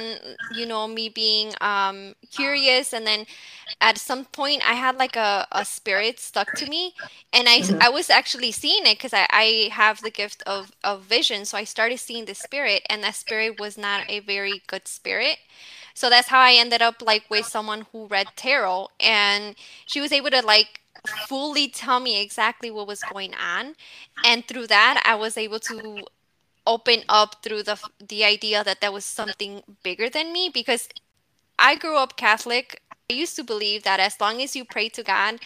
you 0.49 0.65
know 0.65 0.87
me 0.87 1.09
being 1.09 1.53
um 1.61 2.13
curious 2.31 2.93
and 2.93 3.05
then 3.05 3.25
at 3.81 3.97
some 3.97 4.25
point 4.25 4.61
I 4.67 4.73
had 4.73 4.97
like 4.97 5.15
a, 5.15 5.47
a 5.51 5.65
spirit 5.65 6.19
stuck 6.19 6.53
to 6.55 6.65
me 6.67 6.93
and 7.33 7.47
I 7.49 7.61
Mhm. 7.61 7.77
I 7.81 7.89
was 7.89 8.09
actually 8.09 8.51
seeing 8.51 8.85
it 8.85 8.97
because 8.97 9.13
I, 9.13 9.27
I 9.31 9.69
have 9.71 10.01
the 10.01 10.11
gift 10.11 10.43
of, 10.45 10.71
of 10.83 11.03
vision 11.03 11.45
so 11.45 11.57
I 11.57 11.63
started 11.63 11.99
seeing 11.99 12.25
the 12.25 12.35
spirit 12.35 12.83
and 12.89 13.03
that 13.03 13.15
spirit 13.15 13.57
was 13.59 13.77
not 13.77 14.03
a 14.07 14.19
very 14.19 14.63
good 14.67 14.87
spirit 14.87 15.37
so 15.93 16.09
that's 16.09 16.27
how 16.29 16.39
I 16.39 16.53
ended 16.53 16.81
up 16.81 17.01
like 17.01 17.23
with 17.29 17.45
someone 17.45 17.85
who 17.91 18.07
read 18.07 18.29
tarot 18.35 18.89
and 18.99 19.55
she 19.85 20.01
was 20.01 20.11
able 20.11 20.29
to 20.31 20.45
like 20.45 20.81
fully 21.05 21.67
tell 21.67 21.99
me 21.99 22.21
exactly 22.21 22.69
what 22.71 22.87
was 22.87 23.03
going 23.03 23.33
on 23.35 23.75
and 24.23 24.45
through 24.47 24.67
that 24.67 25.01
I 25.05 25.15
was 25.15 25.37
able 25.37 25.59
to 25.59 26.05
open 26.67 27.03
up 27.09 27.43
through 27.43 27.63
the 27.63 27.79
the 27.99 28.23
idea 28.23 28.63
that 28.63 28.81
there 28.81 28.91
was 28.91 29.05
something 29.05 29.63
bigger 29.83 30.09
than 30.09 30.33
me 30.33 30.49
because 30.53 30.89
I 31.59 31.75
grew 31.75 31.97
up 31.97 32.17
Catholic. 32.17 32.81
I 33.09 33.13
used 33.13 33.35
to 33.35 33.43
believe 33.43 33.83
that 33.83 33.99
as 33.99 34.19
long 34.19 34.41
as 34.41 34.55
you 34.55 34.65
pray 34.65 34.89
to 34.89 35.03
God, 35.03 35.39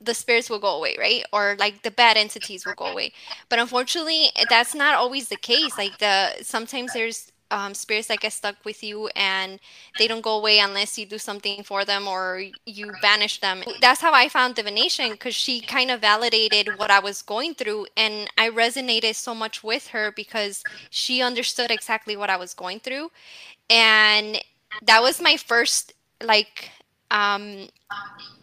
the 0.00 0.14
spirits 0.14 0.50
will 0.50 0.58
go 0.58 0.76
away, 0.76 0.96
right? 0.98 1.24
Or 1.32 1.56
like 1.58 1.82
the 1.82 1.90
bad 1.90 2.16
entities 2.16 2.66
will 2.66 2.74
go 2.74 2.86
away. 2.86 3.12
But 3.48 3.58
unfortunately, 3.58 4.30
that's 4.48 4.74
not 4.74 4.94
always 4.94 5.28
the 5.28 5.36
case. 5.36 5.78
Like 5.78 5.98
the 5.98 6.42
sometimes 6.42 6.92
there's 6.92 7.31
um, 7.52 7.74
spirits 7.74 8.08
that 8.08 8.20
get 8.20 8.32
stuck 8.32 8.56
with 8.64 8.82
you 8.82 9.08
and 9.14 9.60
they 9.98 10.08
don't 10.08 10.22
go 10.22 10.38
away 10.38 10.58
unless 10.58 10.98
you 10.98 11.06
do 11.06 11.18
something 11.18 11.62
for 11.62 11.84
them 11.84 12.08
or 12.08 12.42
you 12.64 12.90
banish 13.02 13.40
them. 13.40 13.62
That's 13.80 14.00
how 14.00 14.12
I 14.12 14.28
found 14.28 14.54
divination 14.54 15.12
because 15.12 15.34
she 15.34 15.60
kind 15.60 15.90
of 15.90 16.00
validated 16.00 16.78
what 16.78 16.90
I 16.90 16.98
was 16.98 17.22
going 17.22 17.54
through. 17.54 17.86
And 17.96 18.28
I 18.38 18.48
resonated 18.48 19.14
so 19.14 19.34
much 19.34 19.62
with 19.62 19.88
her 19.88 20.12
because 20.16 20.64
she 20.90 21.22
understood 21.22 21.70
exactly 21.70 22.16
what 22.16 22.30
I 22.30 22.36
was 22.36 22.54
going 22.54 22.80
through. 22.80 23.10
And 23.68 24.42
that 24.82 25.02
was 25.02 25.20
my 25.20 25.36
first, 25.36 25.92
like, 26.22 26.70
um, 27.10 27.68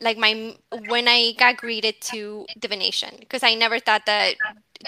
like 0.01 0.17
my 0.17 0.55
when 0.87 1.07
I 1.07 1.33
got 1.37 1.57
greeted 1.57 2.01
to 2.01 2.45
divination 2.57 3.15
because 3.19 3.43
I 3.43 3.55
never 3.55 3.79
thought 3.79 4.05
that 4.05 4.35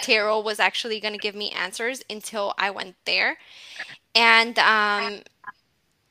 tarot 0.02 0.42
was 0.42 0.60
actually 0.60 1.00
going 1.00 1.14
to 1.14 1.20
give 1.20 1.36
me 1.36 1.50
answers 1.52 2.04
until 2.10 2.54
I 2.58 2.72
went 2.72 2.96
there, 3.06 3.38
and 4.16 4.58
um, 4.60 5.22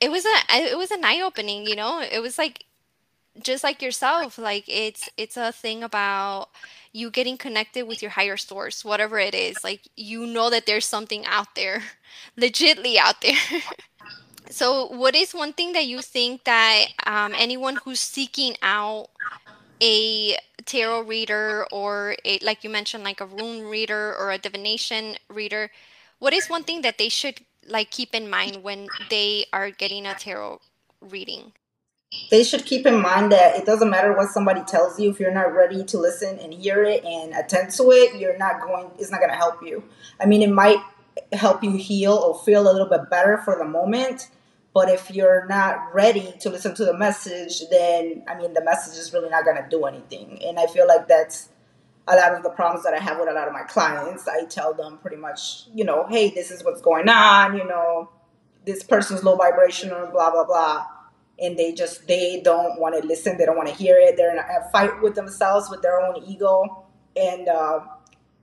it 0.00 0.10
was 0.10 0.24
a 0.26 0.36
it 0.50 0.78
was 0.78 0.90
an 0.90 1.04
eye 1.04 1.20
opening. 1.20 1.66
You 1.66 1.76
know, 1.76 2.00
it 2.02 2.20
was 2.20 2.38
like 2.38 2.64
just 3.42 3.64
like 3.64 3.82
yourself, 3.82 4.38
like 4.38 4.64
it's 4.68 5.08
it's 5.16 5.36
a 5.36 5.52
thing 5.52 5.82
about 5.82 6.48
you 6.92 7.10
getting 7.10 7.36
connected 7.38 7.86
with 7.86 8.02
your 8.02 8.12
higher 8.12 8.36
source, 8.36 8.84
whatever 8.84 9.18
it 9.18 9.34
is. 9.34 9.64
Like 9.64 9.88
you 9.96 10.26
know 10.26 10.50
that 10.50 10.66
there's 10.66 10.86
something 10.86 11.24
out 11.26 11.54
there, 11.54 11.82
legitly 12.38 12.96
out 12.96 13.20
there. 13.22 13.36
So, 14.50 14.86
what 14.86 15.14
is 15.14 15.32
one 15.32 15.52
thing 15.52 15.72
that 15.72 15.86
you 15.86 16.02
think 16.02 16.44
that 16.44 16.86
um, 17.06 17.34
anyone 17.36 17.76
who's 17.76 18.00
seeking 18.00 18.56
out 18.62 19.08
a 19.80 20.36
tarot 20.64 21.02
reader 21.02 21.66
or 21.70 22.16
a, 22.24 22.38
like 22.40 22.64
you 22.64 22.70
mentioned, 22.70 23.04
like 23.04 23.20
a 23.20 23.26
rune 23.26 23.62
reader 23.62 24.14
or 24.18 24.32
a 24.32 24.38
divination 24.38 25.16
reader, 25.28 25.70
what 26.18 26.32
is 26.32 26.50
one 26.50 26.64
thing 26.64 26.82
that 26.82 26.98
they 26.98 27.08
should 27.08 27.40
like 27.66 27.90
keep 27.90 28.14
in 28.14 28.28
mind 28.28 28.62
when 28.62 28.88
they 29.08 29.46
are 29.52 29.70
getting 29.70 30.04
a 30.04 30.14
tarot 30.14 30.60
reading? 31.00 31.52
They 32.30 32.42
should 32.42 32.66
keep 32.66 32.86
in 32.86 33.00
mind 33.00 33.30
that 33.30 33.56
it 33.56 33.64
doesn't 33.64 33.88
matter 33.88 34.16
what 34.16 34.30
somebody 34.30 34.62
tells 34.64 34.98
you 34.98 35.10
if 35.10 35.20
you're 35.20 35.32
not 35.32 35.54
ready 35.54 35.84
to 35.84 35.98
listen 35.98 36.40
and 36.40 36.52
hear 36.52 36.82
it 36.82 37.04
and 37.04 37.32
attend 37.34 37.70
to 37.72 37.92
it, 37.92 38.18
you're 38.18 38.36
not 38.36 38.60
going 38.60 38.90
it's 38.98 39.12
not 39.12 39.20
going 39.20 39.30
to 39.30 39.36
help 39.36 39.62
you. 39.62 39.84
I 40.20 40.26
mean, 40.26 40.42
it 40.42 40.50
might 40.50 40.78
help 41.32 41.62
you 41.62 41.72
heal 41.72 42.14
or 42.14 42.38
feel 42.44 42.62
a 42.62 42.72
little 42.72 42.88
bit 42.88 43.08
better 43.10 43.38
for 43.38 43.56
the 43.56 43.64
moment, 43.64 44.28
but 44.72 44.88
if 44.88 45.10
you're 45.10 45.46
not 45.46 45.92
ready 45.94 46.32
to 46.40 46.50
listen 46.50 46.74
to 46.76 46.84
the 46.84 46.96
message, 46.96 47.62
then 47.70 48.24
I 48.28 48.38
mean, 48.38 48.54
the 48.54 48.62
message 48.62 48.98
is 48.98 49.12
really 49.12 49.28
not 49.28 49.44
going 49.44 49.56
to 49.56 49.68
do 49.68 49.84
anything. 49.84 50.40
And 50.44 50.58
I 50.58 50.66
feel 50.66 50.86
like 50.86 51.08
that's 51.08 51.48
a 52.06 52.16
lot 52.16 52.34
of 52.34 52.42
the 52.42 52.50
problems 52.50 52.84
that 52.84 52.94
I 52.94 52.98
have 52.98 53.18
with 53.18 53.28
a 53.28 53.32
lot 53.32 53.48
of 53.48 53.52
my 53.52 53.62
clients. 53.62 54.28
I 54.28 54.44
tell 54.44 54.74
them 54.74 54.98
pretty 54.98 55.16
much, 55.16 55.64
you 55.74 55.84
know, 55.84 56.06
hey, 56.08 56.30
this 56.30 56.50
is 56.50 56.64
what's 56.64 56.80
going 56.80 57.08
on, 57.08 57.56
you 57.56 57.64
know, 57.64 58.10
this 58.64 58.82
person's 58.82 59.24
low 59.24 59.36
vibration 59.36 59.92
or 59.92 60.06
blah, 60.06 60.30
blah, 60.30 60.44
blah. 60.44 60.86
And 61.40 61.58
they 61.58 61.72
just, 61.72 62.06
they 62.06 62.40
don't 62.44 62.78
want 62.78 63.00
to 63.00 63.06
listen. 63.06 63.38
They 63.38 63.46
don't 63.46 63.56
want 63.56 63.68
to 63.68 63.74
hear 63.74 63.96
it. 63.98 64.16
They're 64.16 64.30
in 64.30 64.38
a 64.38 64.70
fight 64.70 65.00
with 65.00 65.14
themselves, 65.14 65.70
with 65.70 65.82
their 65.82 65.98
own 66.00 66.22
ego. 66.24 66.84
And, 67.16 67.48
uh, 67.48 67.80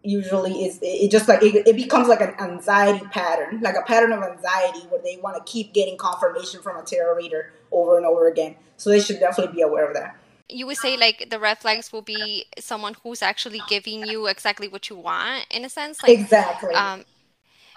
usually 0.07 0.65
is 0.65 0.79
it 0.81 1.11
just 1.11 1.27
like 1.27 1.43
it, 1.43 1.67
it, 1.67 1.75
becomes 1.75 2.07
like 2.07 2.21
an 2.21 2.33
anxiety 2.39 3.05
pattern 3.07 3.59
like 3.59 3.75
a 3.75 3.81
pattern 3.81 4.13
of 4.13 4.23
anxiety 4.23 4.79
where 4.87 5.01
they 5.01 5.17
want 5.21 5.35
to 5.35 5.51
keep 5.51 5.73
getting 5.73 5.97
confirmation 5.97 6.61
from 6.61 6.77
a 6.77 6.83
tarot 6.83 7.15
reader 7.15 7.51
over 7.71 7.97
and 7.97 8.05
over 8.05 8.27
again. 8.27 8.55
So 8.77 8.89
they 8.89 9.01
should 9.01 9.19
definitely 9.19 9.53
be 9.53 9.61
aware 9.61 9.85
of 9.85 9.93
that. 9.95 10.15
You 10.49 10.65
would 10.67 10.77
say 10.77 10.95
like 10.95 11.27
the 11.29 11.39
red 11.39 11.57
flags 11.57 11.91
will 11.91 12.01
be 12.01 12.45
someone 12.57 12.95
who's 13.03 13.21
actually 13.21 13.59
giving 13.67 14.07
you 14.07 14.27
exactly 14.27 14.69
what 14.69 14.89
you 14.89 14.95
want 14.95 15.45
in 15.51 15.65
a 15.65 15.69
sense 15.69 16.01
like 16.01 16.17
exactly. 16.17 16.73
um 16.73 17.03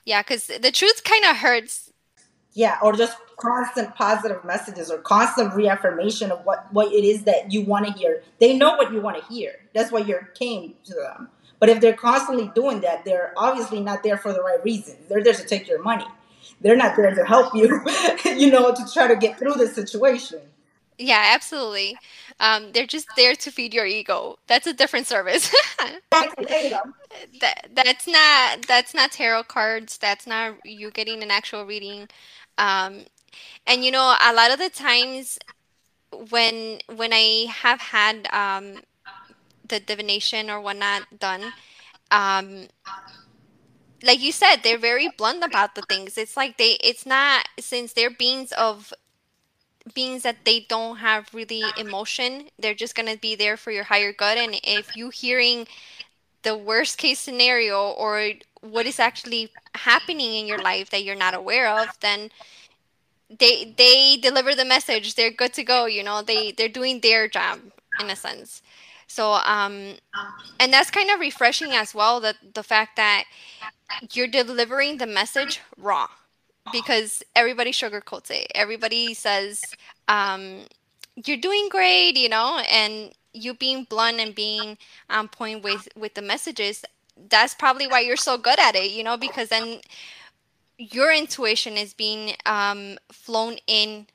yeah 0.04 0.22
because 0.22 0.46
the 0.46 0.70
truth 0.70 1.02
kind 1.02 1.24
of 1.24 1.36
hurts. 1.36 1.92
Yeah 2.52 2.78
or 2.80 2.92
just 2.92 3.16
constant 3.38 3.94
positive 3.96 4.44
messages 4.44 4.90
or 4.90 4.98
constant 4.98 5.52
reaffirmation 5.54 6.30
of 6.30 6.44
what 6.44 6.72
what 6.72 6.92
it 6.92 7.04
is 7.04 7.24
that 7.24 7.50
you 7.50 7.62
want 7.62 7.86
to 7.86 7.92
hear. 7.92 8.22
They 8.38 8.56
know 8.56 8.76
what 8.76 8.92
you 8.92 9.00
want 9.00 9.18
to 9.18 9.24
hear. 9.24 9.54
That's 9.74 9.90
why 9.90 10.00
you 10.00 10.20
came 10.34 10.74
to 10.84 10.94
them 10.94 11.28
but 11.60 11.68
if 11.68 11.80
they're 11.80 11.92
constantly 11.92 12.50
doing 12.54 12.80
that, 12.80 13.04
they're 13.04 13.32
obviously 13.36 13.80
not 13.80 14.02
there 14.02 14.16
for 14.16 14.32
the 14.32 14.42
right 14.42 14.62
reasons. 14.64 14.96
They're 15.08 15.22
there 15.22 15.34
to 15.34 15.44
take 15.44 15.68
your 15.68 15.82
money. 15.82 16.06
They're 16.60 16.76
not 16.76 16.96
there 16.96 17.14
to 17.14 17.24
help 17.24 17.54
you, 17.54 17.84
you 18.24 18.50
know, 18.50 18.74
to 18.74 18.92
try 18.92 19.06
to 19.06 19.16
get 19.16 19.38
through 19.38 19.54
the 19.54 19.68
situation. 19.68 20.40
Yeah, 20.98 21.30
absolutely. 21.34 21.96
Um, 22.40 22.72
they're 22.72 22.86
just 22.86 23.08
there 23.16 23.34
to 23.34 23.50
feed 23.50 23.72
your 23.72 23.86
ego. 23.86 24.38
That's 24.46 24.66
a 24.66 24.72
different 24.72 25.06
service. 25.06 25.54
that, 26.10 27.68
that's 27.74 28.06
not 28.06 28.66
that's 28.66 28.94
not 28.94 29.12
tarot 29.12 29.44
cards. 29.44 29.96
That's 29.96 30.26
not 30.26 30.54
you 30.64 30.90
getting 30.90 31.22
an 31.22 31.30
actual 31.30 31.64
reading. 31.64 32.08
Um, 32.58 33.04
and 33.66 33.82
you 33.84 33.90
know, 33.90 34.14
a 34.20 34.34
lot 34.34 34.50
of 34.50 34.58
the 34.58 34.68
times 34.68 35.38
when 36.30 36.80
when 36.94 37.12
I 37.14 37.46
have 37.48 37.80
had 37.80 38.26
um, 38.32 38.82
the 39.70 39.80
divination 39.80 40.50
or 40.50 40.60
whatnot 40.60 41.04
done, 41.18 41.54
um, 42.12 42.68
like 44.02 44.20
you 44.20 44.32
said, 44.32 44.58
they're 44.62 44.78
very 44.78 45.08
blunt 45.08 45.44
about 45.44 45.74
the 45.74 45.82
things. 45.82 46.16
It's 46.18 46.36
like 46.36 46.58
they, 46.58 46.78
it's 46.82 47.06
not 47.06 47.48
since 47.58 47.92
they're 47.92 48.10
beings 48.10 48.52
of 48.52 48.92
beings 49.94 50.22
that 50.22 50.44
they 50.44 50.66
don't 50.68 50.98
have 50.98 51.34
really 51.34 51.74
emotion. 51.76 52.48
They're 52.58 52.74
just 52.74 52.94
gonna 52.94 53.16
be 53.16 53.34
there 53.36 53.56
for 53.56 53.72
your 53.72 53.84
higher 53.84 54.12
good. 54.12 54.38
And 54.38 54.60
if 54.64 54.96
you 54.96 55.10
hearing 55.10 55.66
the 56.42 56.56
worst 56.56 56.98
case 56.98 57.20
scenario 57.20 57.90
or 57.90 58.32
what 58.62 58.86
is 58.86 59.00
actually 59.00 59.50
happening 59.74 60.34
in 60.36 60.46
your 60.46 60.58
life 60.58 60.90
that 60.90 61.04
you're 61.04 61.16
not 61.16 61.34
aware 61.34 61.68
of, 61.68 61.98
then 62.00 62.30
they 63.30 63.74
they 63.76 64.16
deliver 64.16 64.54
the 64.54 64.64
message. 64.64 65.14
They're 65.14 65.30
good 65.30 65.54
to 65.54 65.64
go. 65.64 65.86
You 65.86 66.02
know, 66.02 66.22
they 66.22 66.52
they're 66.52 66.68
doing 66.68 67.00
their 67.00 67.28
job 67.28 67.60
in 67.98 68.10
a 68.10 68.16
sense. 68.16 68.62
So, 69.10 69.32
um, 69.44 69.96
and 70.60 70.72
that's 70.72 70.88
kind 70.88 71.10
of 71.10 71.18
refreshing 71.18 71.72
as 71.72 71.92
well. 71.92 72.20
That 72.20 72.36
the 72.54 72.62
fact 72.62 72.94
that 72.94 73.24
you're 74.12 74.28
delivering 74.28 74.98
the 74.98 75.06
message 75.06 75.60
raw, 75.76 76.06
because 76.70 77.24
everybody 77.34 77.72
sugarcoats 77.72 78.30
it. 78.30 78.46
Everybody 78.54 79.14
says 79.14 79.62
um, 80.06 80.60
you're 81.26 81.36
doing 81.36 81.68
great, 81.68 82.16
you 82.16 82.28
know, 82.28 82.62
and 82.70 83.10
you 83.32 83.52
being 83.52 83.82
blunt 83.82 84.20
and 84.20 84.32
being 84.32 84.78
on 85.10 85.26
point 85.26 85.64
with 85.64 85.88
with 85.96 86.14
the 86.14 86.22
messages. 86.22 86.84
That's 87.28 87.52
probably 87.52 87.88
why 87.88 88.00
you're 88.00 88.16
so 88.16 88.38
good 88.38 88.60
at 88.60 88.76
it, 88.76 88.92
you 88.92 89.02
know, 89.02 89.16
because 89.16 89.48
then 89.48 89.80
your 90.78 91.12
intuition 91.12 91.76
is 91.76 91.94
being 91.94 92.36
um, 92.46 92.96
flown 93.10 93.56
in 93.66 94.06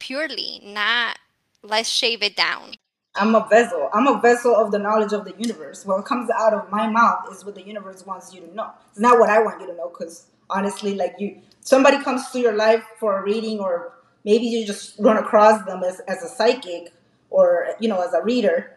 purely, 0.00 0.60
not 0.64 1.20
let's 1.62 1.88
shave 1.88 2.20
it 2.20 2.34
down. 2.34 2.74
I'm 3.14 3.34
a 3.34 3.46
vessel. 3.48 3.90
I'm 3.92 4.06
a 4.06 4.20
vessel 4.20 4.54
of 4.54 4.70
the 4.72 4.78
knowledge 4.78 5.12
of 5.12 5.24
the 5.24 5.34
universe. 5.36 5.84
What 5.84 6.04
comes 6.04 6.30
out 6.30 6.54
of 6.54 6.70
my 6.70 6.88
mouth 6.88 7.26
is 7.32 7.44
what 7.44 7.54
the 7.54 7.62
universe 7.62 8.06
wants 8.06 8.32
you 8.32 8.40
to 8.40 8.54
know. 8.54 8.70
It's 8.90 9.00
not 9.00 9.18
what 9.18 9.28
I 9.28 9.40
want 9.42 9.60
you 9.60 9.66
to 9.66 9.74
know 9.74 9.88
because 9.88 10.26
honestly, 10.48 10.94
like 10.94 11.16
you, 11.18 11.40
somebody 11.60 12.02
comes 12.02 12.30
to 12.30 12.38
your 12.38 12.54
life 12.54 12.84
for 12.98 13.18
a 13.18 13.22
reading, 13.22 13.58
or 13.58 13.94
maybe 14.24 14.46
you 14.46 14.64
just 14.66 14.98
run 15.00 15.16
across 15.16 15.64
them 15.66 15.82
as, 15.82 16.00
as 16.08 16.22
a 16.22 16.28
psychic 16.28 16.92
or 17.30 17.68
you 17.80 17.88
know 17.88 18.00
as 18.00 18.14
a 18.14 18.22
reader. 18.22 18.76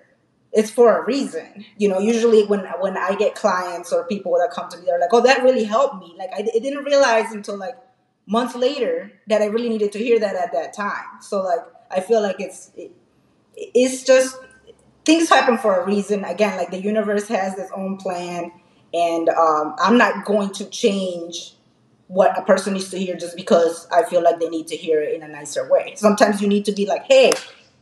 It's 0.52 0.70
for 0.70 1.00
a 1.00 1.06
reason. 1.06 1.66
You 1.78 1.90
know, 1.90 2.00
usually 2.00 2.46
when 2.46 2.62
when 2.80 2.98
I 2.98 3.16
get 3.16 3.36
clients 3.36 3.94
or 3.94 4.06
people 4.08 4.34
that 4.34 4.52
come 4.52 4.70
to 4.70 4.78
me, 4.78 4.86
they're 4.86 5.00
like, 5.00 5.14
"Oh, 5.14 5.22
that 5.22 5.44
really 5.44 5.64
helped 5.64 6.00
me." 6.00 6.16
Like 6.18 6.32
I, 6.34 6.40
I 6.40 6.60
didn't 6.60 6.84
realize 6.84 7.32
until 7.32 7.58
like 7.58 7.76
months 8.26 8.56
later 8.56 9.12
that 9.28 9.42
I 9.42 9.46
really 9.46 9.70
needed 9.70 9.92
to 9.94 10.00
hear 10.00 10.20
that 10.20 10.36
at 10.36 10.52
that 10.54 10.74
time. 10.74 11.22
So 11.22 11.42
like 11.44 11.62
I 11.92 12.02
feel 12.02 12.22
like 12.22 12.38
it's. 12.40 12.72
It, 12.76 12.92
it's 13.56 14.04
just 14.04 14.38
things 15.06 15.30
happen 15.30 15.58
for 15.58 15.80
a 15.80 15.86
reason. 15.86 16.24
Again, 16.24 16.58
like 16.58 16.72
the 16.72 16.82
universe 16.82 17.28
has 17.28 17.58
its 17.58 17.72
own 17.76 17.98
plan, 17.98 18.52
and 18.94 19.30
um, 19.30 19.76
I'm 19.80 19.98
not 19.98 20.26
going 20.26 20.52
to 20.54 20.66
change 20.66 21.56
what 22.08 22.38
a 22.38 22.44
person 22.44 22.74
needs 22.74 22.90
to 22.90 23.00
hear 23.00 23.16
just 23.16 23.36
because 23.36 23.88
I 23.92 24.04
feel 24.04 24.22
like 24.22 24.40
they 24.40 24.50
need 24.50 24.68
to 24.68 24.76
hear 24.76 25.02
it 25.02 25.16
in 25.16 25.24
a 25.24 25.28
nicer 25.28 25.70
way. 25.70 25.94
Sometimes 25.96 26.42
you 26.42 26.48
need 26.48 26.66
to 26.66 26.72
be 26.72 26.86
like, 26.86 27.04
"Hey, 27.04 27.32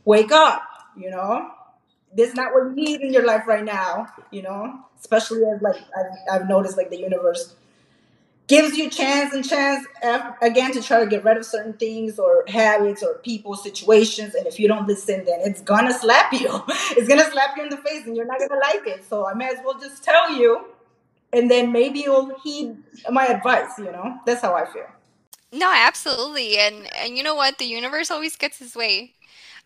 wake 0.05 0.31
up!" 0.31 0.63
You 0.97 1.09
know, 1.09 1.49
this 2.15 2.29
is 2.29 2.35
not 2.35 2.53
what 2.53 2.65
you 2.65 2.75
need 2.75 3.01
in 3.01 3.13
your 3.13 3.25
life 3.25 3.47
right 3.47 3.63
now. 3.63 4.07
You 4.31 4.43
know, 4.43 4.79
especially 4.99 5.43
as 5.45 5.61
like 5.61 5.81
I've, 5.97 6.41
I've 6.41 6.47
noticed, 6.49 6.77
like 6.77 6.89
the 6.89 6.99
universe 6.99 7.55
gives 8.47 8.77
you 8.77 8.89
chance 8.89 9.33
and 9.33 9.47
chance 9.47 9.85
uh, 10.03 10.31
again 10.41 10.71
to 10.73 10.81
try 10.81 10.99
to 10.99 11.05
get 11.05 11.23
rid 11.23 11.37
of 11.37 11.45
certain 11.45 11.73
things 11.73 12.19
or 12.19 12.43
habits 12.47 13.01
or 13.01 13.15
people 13.19 13.55
situations 13.55 14.35
and 14.35 14.45
if 14.45 14.59
you 14.59 14.67
don't 14.67 14.87
listen 14.87 15.23
then 15.25 15.39
it's 15.41 15.61
gonna 15.61 15.93
slap 15.93 16.31
you. 16.41 16.61
It's 16.91 17.07
gonna 17.07 17.29
slap 17.31 17.55
you 17.57 17.63
in 17.63 17.69
the 17.69 17.77
face 17.77 18.05
and 18.05 18.15
you're 18.15 18.25
not 18.25 18.39
gonna 18.39 18.59
like 18.59 18.85
it. 18.87 19.05
So 19.07 19.27
i 19.27 19.33
may 19.33 19.47
as 19.47 19.59
well 19.63 19.79
just 19.79 20.03
tell 20.03 20.35
you 20.35 20.65
and 21.33 21.49
then 21.49 21.71
maybe 21.71 21.99
you'll 21.99 22.37
heed 22.43 22.75
my 23.09 23.27
advice 23.27 23.77
you 23.77 23.91
know? 23.91 24.19
That's 24.25 24.41
how 24.41 24.55
i 24.55 24.65
feel. 24.65 24.87
No 25.53 25.71
absolutely. 25.73 26.57
And 26.57 26.93
and 26.95 27.17
you 27.17 27.23
know 27.23 27.35
what? 27.35 27.57
The 27.57 27.65
universe 27.65 28.11
always 28.11 28.35
gets 28.35 28.61
its 28.61 28.75
way. 28.75 29.13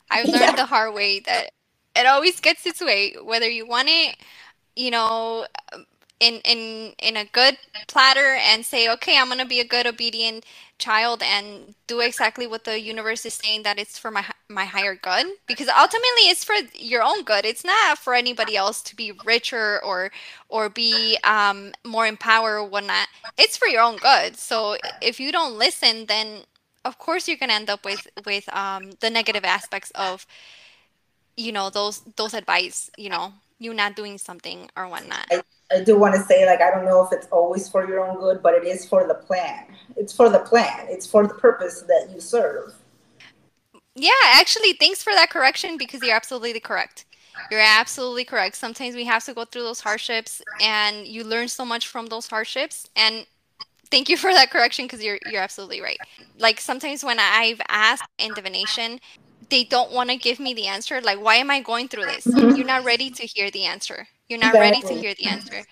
I've 0.09 0.25
learned 0.29 0.39
yeah. 0.39 0.55
the 0.55 0.65
hard 0.65 0.93
way 0.93 1.19
that 1.21 1.51
it 1.95 2.05
always 2.05 2.39
gets 2.39 2.65
its 2.65 2.81
way 2.81 3.15
whether 3.23 3.49
you 3.49 3.65
want 3.65 3.87
it 3.89 4.17
you 4.75 4.91
know 4.91 5.45
in 6.19 6.35
in 6.45 6.93
in 6.99 7.17
a 7.17 7.25
good 7.25 7.57
platter 7.87 8.37
and 8.39 8.65
say 8.65 8.89
okay 8.89 9.17
i'm 9.17 9.27
going 9.27 9.37
to 9.37 9.45
be 9.45 9.59
a 9.59 9.65
good 9.67 9.85
obedient 9.85 10.45
child 10.77 11.23
and 11.23 11.75
do 11.87 11.99
exactly 11.99 12.47
what 12.47 12.65
the 12.65 12.79
universe 12.79 13.25
is 13.25 13.33
saying 13.33 13.63
that 13.63 13.79
it's 13.79 13.97
for 13.97 14.11
my 14.11 14.25
my 14.49 14.65
higher 14.65 14.95
good. 14.95 15.25
Because 15.47 15.69
ultimately 15.69 16.29
it's 16.29 16.43
for 16.43 16.55
your 16.73 17.01
own 17.03 17.23
good. 17.23 17.45
It's 17.45 17.63
not 17.63 17.97
for 17.97 18.13
anybody 18.13 18.55
else 18.55 18.81
to 18.83 18.95
be 18.95 19.11
richer 19.23 19.83
or 19.83 20.11
or 20.49 20.69
be 20.69 21.17
um 21.23 21.71
more 21.85 22.05
in 22.05 22.17
power 22.17 22.59
or 22.59 22.67
whatnot. 22.67 23.07
It's 23.37 23.57
for 23.57 23.67
your 23.67 23.81
own 23.81 23.97
good. 23.97 24.37
So 24.37 24.77
if 25.01 25.19
you 25.19 25.31
don't 25.31 25.57
listen 25.57 26.05
then 26.07 26.41
of 26.83 26.97
course 26.97 27.27
you're 27.27 27.37
going 27.37 27.49
to 27.49 27.55
end 27.55 27.69
up 27.69 27.85
with 27.85 28.07
with 28.25 28.53
um 28.55 28.91
the 28.99 29.09
negative 29.09 29.45
aspects 29.45 29.91
of 29.95 30.27
you 31.37 31.51
know 31.51 31.69
those 31.69 32.01
those 32.15 32.33
advice 32.33 32.89
you 32.97 33.09
know 33.09 33.33
you 33.59 33.73
not 33.73 33.95
doing 33.95 34.17
something 34.17 34.69
or 34.75 34.87
whatnot. 34.87 35.25
I, 35.31 35.41
I 35.71 35.83
do 35.83 35.97
want 35.97 36.15
to 36.15 36.21
say 36.21 36.45
like 36.45 36.61
i 36.61 36.69
don't 36.69 36.85
know 36.85 37.03
if 37.03 37.11
it's 37.11 37.27
always 37.27 37.67
for 37.67 37.87
your 37.87 38.05
own 38.05 38.19
good 38.19 38.41
but 38.43 38.53
it 38.53 38.63
is 38.63 38.87
for 38.87 39.07
the 39.07 39.15
plan 39.15 39.65
it's 39.97 40.13
for 40.13 40.29
the 40.29 40.39
plan 40.39 40.85
it's 40.89 41.07
for 41.07 41.27
the 41.27 41.33
purpose 41.33 41.81
that 41.81 42.09
you 42.13 42.21
serve 42.21 42.73
yeah 43.95 44.11
actually 44.25 44.73
thanks 44.73 45.01
for 45.01 45.13
that 45.13 45.29
correction 45.29 45.77
because 45.77 46.01
you're 46.03 46.15
absolutely 46.15 46.59
correct 46.59 47.05
you're 47.49 47.59
absolutely 47.59 48.23
correct 48.23 48.55
sometimes 48.55 48.95
we 48.95 49.03
have 49.03 49.23
to 49.23 49.33
go 49.33 49.43
through 49.43 49.63
those 49.63 49.79
hardships 49.79 50.41
and 50.61 51.07
you 51.07 51.23
learn 51.23 51.47
so 51.47 51.65
much 51.65 51.87
from 51.87 52.05
those 52.07 52.27
hardships 52.27 52.87
and 52.95 53.25
thank 53.89 54.07
you 54.07 54.17
for 54.17 54.31
that 54.33 54.51
correction 54.51 54.85
because 54.85 55.03
you're 55.03 55.19
you're 55.25 55.41
absolutely 55.41 55.81
right 55.81 55.99
like 56.37 56.59
sometimes 56.59 57.03
when 57.03 57.19
i've 57.19 57.61
asked 57.69 58.03
in 58.19 58.33
divination 58.33 58.99
they 59.49 59.63
don't 59.63 59.91
want 59.91 60.09
to 60.09 60.17
give 60.17 60.39
me 60.39 60.53
the 60.53 60.67
answer. 60.67 61.01
Like, 61.01 61.21
why 61.21 61.35
am 61.35 61.51
I 61.51 61.61
going 61.61 61.87
through 61.87 62.05
this? 62.05 62.25
You're 62.25 62.63
not 62.63 62.83
ready 62.83 63.09
to 63.11 63.25
hear 63.25 63.51
the 63.51 63.65
answer. 63.65 64.07
You're 64.29 64.39
not 64.39 64.57
ready 64.57 64.81
to 64.83 64.93
hear 64.95 65.13
the 65.13 65.27
answer. 65.27 65.65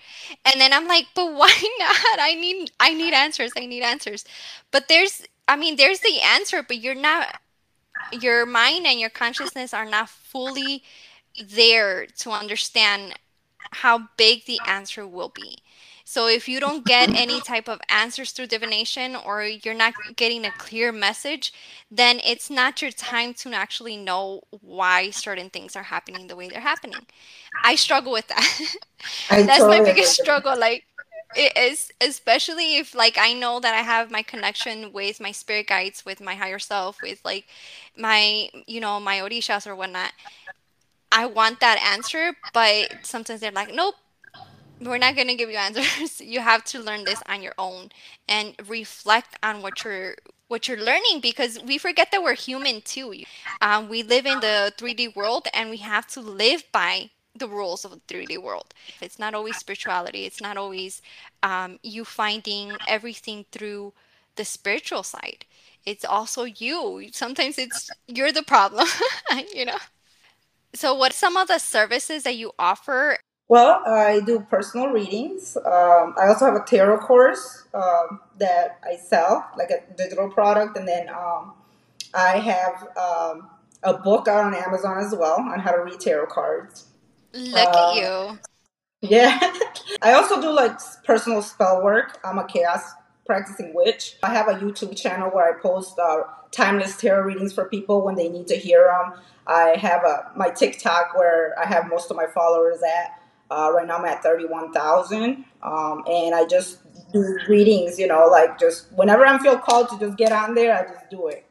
And 0.44 0.60
then 0.60 0.72
I'm 0.72 0.86
like, 0.86 1.06
but 1.14 1.32
why 1.34 1.48
not? 1.78 2.18
I 2.20 2.34
need 2.34 2.70
I 2.80 2.94
need 2.94 3.14
answers. 3.14 3.52
I 3.56 3.66
need 3.66 3.82
answers. 3.82 4.24
But 4.70 4.88
there's 4.88 5.24
I 5.48 5.56
mean, 5.56 5.76
there's 5.76 6.00
the 6.00 6.20
answer, 6.22 6.62
but 6.62 6.78
you're 6.78 6.94
not 6.94 7.36
your 8.10 8.46
mind 8.46 8.86
and 8.86 9.00
your 9.00 9.10
consciousness 9.10 9.74
are 9.74 9.86
not 9.86 10.08
fully 10.08 10.82
there 11.42 12.06
to 12.06 12.30
understand 12.30 13.14
how 13.72 14.08
big 14.16 14.46
the 14.46 14.60
answer 14.64 15.06
will 15.06 15.30
be. 15.30 15.58
So 16.14 16.28
if 16.28 16.48
you 16.48 16.60
don't 16.60 16.86
get 16.86 17.12
any 17.12 17.40
type 17.40 17.68
of 17.68 17.80
answers 17.88 18.30
through 18.30 18.46
divination 18.46 19.16
or 19.16 19.42
you're 19.42 19.74
not 19.74 19.94
getting 20.14 20.44
a 20.44 20.52
clear 20.52 20.92
message, 20.92 21.52
then 21.90 22.20
it's 22.24 22.48
not 22.48 22.80
your 22.80 22.92
time 22.92 23.34
to 23.34 23.52
actually 23.52 23.96
know 23.96 24.42
why 24.60 25.10
certain 25.10 25.50
things 25.50 25.74
are 25.74 25.82
happening 25.82 26.28
the 26.28 26.36
way 26.36 26.48
they're 26.48 26.60
happening. 26.60 27.06
I 27.64 27.74
struggle 27.74 28.12
with 28.12 28.28
that. 28.28 28.60
That's 29.28 29.64
my 29.64 29.80
biggest 29.80 30.12
struggle. 30.14 30.56
Like 30.56 30.84
it 31.34 31.56
is 31.56 31.90
especially 32.00 32.76
if 32.76 32.94
like 32.94 33.18
I 33.18 33.32
know 33.32 33.58
that 33.58 33.74
I 33.74 33.82
have 33.82 34.12
my 34.12 34.22
connection 34.22 34.92
with 34.92 35.18
my 35.18 35.32
spirit 35.32 35.66
guides, 35.66 36.06
with 36.06 36.20
my 36.20 36.36
higher 36.36 36.60
self, 36.60 37.02
with 37.02 37.24
like 37.24 37.48
my 37.98 38.50
you 38.68 38.78
know, 38.78 39.00
my 39.00 39.18
orishas 39.18 39.66
or 39.66 39.74
whatnot. 39.74 40.12
I 41.10 41.26
want 41.26 41.58
that 41.58 41.82
answer, 41.82 42.34
but 42.52 42.94
sometimes 43.02 43.40
they're 43.40 43.50
like, 43.50 43.74
nope, 43.74 43.96
we're 44.84 44.98
not 44.98 45.14
going 45.16 45.28
to 45.28 45.34
give 45.34 45.50
you 45.50 45.56
answers. 45.56 46.20
you 46.20 46.40
have 46.40 46.64
to 46.64 46.80
learn 46.80 47.04
this 47.04 47.22
on 47.28 47.42
your 47.42 47.54
own 47.58 47.90
and 48.28 48.54
reflect 48.68 49.36
on 49.42 49.62
what 49.62 49.84
you're 49.84 50.16
what 50.48 50.68
you're 50.68 50.80
learning 50.80 51.20
because 51.20 51.58
we 51.62 51.78
forget 51.78 52.10
that 52.12 52.22
we're 52.22 52.34
human 52.34 52.82
too. 52.82 53.14
Um, 53.62 53.88
we 53.88 54.02
live 54.02 54.26
in 54.26 54.40
the 54.40 54.72
3D 54.76 55.16
world 55.16 55.48
and 55.54 55.70
we 55.70 55.78
have 55.78 56.06
to 56.08 56.20
live 56.20 56.64
by 56.70 57.10
the 57.34 57.48
rules 57.48 57.84
of 57.84 57.92
the 57.92 58.00
3D 58.06 58.38
world. 58.38 58.74
It's 59.00 59.18
not 59.18 59.34
always 59.34 59.56
spirituality. 59.56 60.26
It's 60.26 60.42
not 60.42 60.56
always 60.56 61.00
um, 61.42 61.78
you 61.82 62.04
finding 62.04 62.72
everything 62.86 63.46
through 63.52 63.94
the 64.36 64.44
spiritual 64.44 65.02
side. 65.02 65.46
It's 65.86 66.04
also 66.04 66.44
you. 66.44 67.08
Sometimes 67.12 67.58
it's 67.58 67.90
you're 68.06 68.32
the 68.32 68.42
problem, 68.42 68.86
you 69.54 69.64
know. 69.64 69.78
So, 70.74 70.94
what 70.94 71.12
some 71.12 71.36
of 71.36 71.48
the 71.48 71.58
services 71.58 72.24
that 72.24 72.36
you 72.36 72.52
offer 72.58 73.18
well 73.48 73.82
i 73.86 74.20
do 74.26 74.40
personal 74.50 74.88
readings 74.88 75.56
um, 75.58 76.14
i 76.18 76.26
also 76.28 76.44
have 76.44 76.54
a 76.54 76.64
tarot 76.64 76.98
course 76.98 77.66
um, 77.74 78.20
that 78.38 78.78
i 78.84 78.96
sell 78.96 79.48
like 79.58 79.70
a 79.70 79.80
digital 79.96 80.30
product 80.30 80.76
and 80.76 80.86
then 80.88 81.08
um, 81.08 81.52
i 82.14 82.38
have 82.38 82.88
um, 82.96 83.48
a 83.82 83.94
book 83.94 84.28
out 84.28 84.44
on 84.44 84.54
amazon 84.54 84.98
as 84.98 85.14
well 85.14 85.40
on 85.40 85.60
how 85.60 85.70
to 85.70 85.82
read 85.82 86.00
tarot 86.00 86.26
cards 86.26 86.86
Look 87.34 87.56
at 87.56 87.74
um, 87.74 87.96
you. 87.96 88.38
Yeah. 89.00 89.38
I 90.02 90.12
also 90.12 90.40
do 90.40 90.50
like 90.50 90.78
personal 91.04 91.42
spell 91.42 91.82
work. 91.82 92.18
I'm 92.24 92.38
a 92.38 92.46
chaos 92.46 92.92
practicing 93.26 93.74
witch. 93.74 94.16
I 94.22 94.32
have 94.32 94.48
a 94.48 94.54
YouTube 94.54 94.96
channel 94.96 95.30
where 95.30 95.52
I 95.52 95.60
post 95.60 95.98
uh, 95.98 96.22
timeless 96.52 96.96
tarot 96.96 97.24
readings 97.24 97.52
for 97.52 97.64
people 97.64 98.02
when 98.02 98.14
they 98.14 98.28
need 98.28 98.46
to 98.48 98.56
hear 98.56 98.84
them. 98.84 99.20
I 99.46 99.76
have 99.76 100.04
a 100.04 100.30
my 100.36 100.50
TikTok 100.50 101.16
where 101.16 101.58
I 101.58 101.66
have 101.66 101.88
most 101.88 102.10
of 102.10 102.16
my 102.16 102.26
followers 102.26 102.78
at. 102.82 103.20
Uh, 103.50 103.70
right 103.74 103.86
now 103.86 103.98
I'm 103.98 104.04
at 104.04 104.22
31,000. 104.22 105.44
Um, 105.62 106.04
and 106.06 106.34
I 106.34 106.46
just 106.46 106.78
do 107.12 107.38
readings, 107.48 107.98
you 107.98 108.06
know, 108.06 108.26
like 108.26 108.58
just 108.58 108.92
whenever 108.92 109.24
I 109.26 109.38
feel 109.38 109.58
called 109.58 109.88
to 109.90 109.98
just 109.98 110.16
get 110.16 110.32
on 110.32 110.54
there, 110.54 110.76
I 110.76 110.92
just 110.92 111.10
do 111.10 111.28
it. 111.28 111.46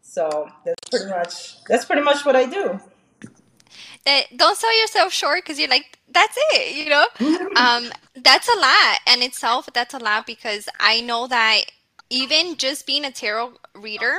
So 0.00 0.50
that's 0.64 0.88
pretty 0.90 1.10
much 1.10 1.64
that's 1.64 1.84
pretty 1.84 2.02
much 2.02 2.24
what 2.24 2.36
I 2.36 2.46
do. 2.46 2.80
That 4.04 4.24
don't 4.36 4.56
sell 4.56 4.80
yourself 4.80 5.12
short 5.12 5.44
because 5.44 5.58
you're 5.58 5.68
like, 5.68 5.98
that's 6.10 6.36
it, 6.52 6.76
you 6.76 6.88
know? 6.88 7.06
Um, 7.56 7.90
that's 8.14 8.48
a 8.48 8.58
lot 8.58 9.00
in 9.14 9.22
itself. 9.22 9.68
That's 9.72 9.94
a 9.94 9.98
lot 9.98 10.26
because 10.26 10.68
I 10.78 11.00
know 11.00 11.26
that 11.26 11.62
even 12.10 12.56
just 12.56 12.86
being 12.86 13.04
a 13.04 13.10
tarot 13.10 13.54
reader, 13.74 14.18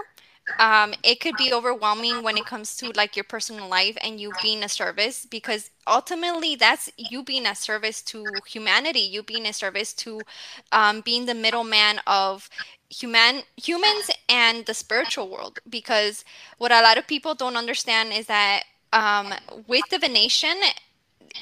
um, 0.60 0.94
it 1.04 1.20
could 1.20 1.36
be 1.36 1.54
overwhelming 1.54 2.24
when 2.24 2.38
it 2.38 2.46
comes 2.46 2.76
to 2.78 2.92
like 2.96 3.16
your 3.16 3.24
personal 3.24 3.68
life 3.68 3.98
and 4.02 4.20
you 4.20 4.34
being 4.42 4.64
a 4.64 4.70
service 4.70 5.26
because 5.26 5.72
ultimately 5.88 6.56
that's 6.56 6.90
you 6.98 7.24
being 7.24 7.46
a 7.46 7.56
service 7.56 8.02
to 8.04 8.42
humanity, 8.48 9.00
you 9.00 9.24
being 9.24 9.46
a 9.46 9.54
service 9.54 9.94
to 9.94 10.26
um, 10.72 11.02
being 11.02 11.26
the 11.26 11.34
middleman 11.36 12.00
of 12.08 12.50
human 12.90 13.42
humans 13.58 14.10
and 14.30 14.66
the 14.66 14.74
spiritual 14.74 15.30
world 15.30 15.60
because 15.70 16.24
what 16.58 16.72
a 16.72 16.82
lot 16.82 16.98
of 16.98 17.08
people 17.08 17.34
don't 17.36 17.56
understand 17.58 18.12
is 18.14 18.28
that 18.28 18.64
um, 18.94 19.34
with 19.68 19.90
divination 19.90 20.56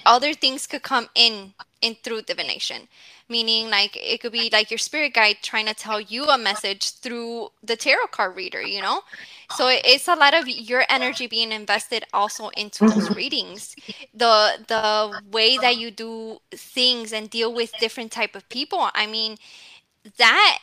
other 0.05 0.33
things 0.33 0.67
could 0.67 0.83
come 0.83 1.07
in 1.15 1.53
in 1.81 1.95
through 2.03 2.21
divination 2.21 2.87
meaning 3.29 3.69
like 3.69 3.97
it 3.97 4.21
could 4.21 4.31
be 4.31 4.49
like 4.51 4.69
your 4.71 4.77
spirit 4.77 5.13
guide 5.13 5.38
trying 5.41 5.65
to 5.65 5.73
tell 5.73 5.99
you 5.99 6.25
a 6.25 6.38
message 6.38 6.91
through 6.91 7.49
the 7.63 7.75
tarot 7.75 8.07
card 8.11 8.35
reader 8.35 8.61
you 8.61 8.81
know 8.81 9.01
so 9.47 9.67
it's 9.69 10.07
a 10.07 10.15
lot 10.15 10.33
of 10.33 10.47
your 10.47 10.83
energy 10.89 11.27
being 11.27 11.51
invested 11.51 12.03
also 12.13 12.49
into 12.49 12.85
those 12.85 13.09
Mhm. 13.09 13.15
readings 13.15 13.75
the 14.13 14.63
the 14.67 15.19
way 15.31 15.57
that 15.57 15.77
you 15.77 15.91
do 15.91 16.38
things 16.51 17.11
and 17.13 17.29
deal 17.29 17.53
with 17.53 17.77
different 17.77 18.11
type 18.11 18.35
of 18.35 18.47
people 18.49 18.89
i 18.93 19.05
mean 19.07 19.38
that 20.17 20.59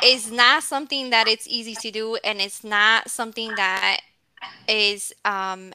is 0.00 0.30
not 0.30 0.62
something 0.62 1.10
that 1.10 1.28
it's 1.28 1.48
easy 1.48 1.76
to 1.76 1.90
do 1.90 2.16
and 2.24 2.40
it's 2.40 2.64
not 2.64 3.10
something 3.10 3.54
that 3.56 4.00
is 4.68 5.14
um 5.24 5.72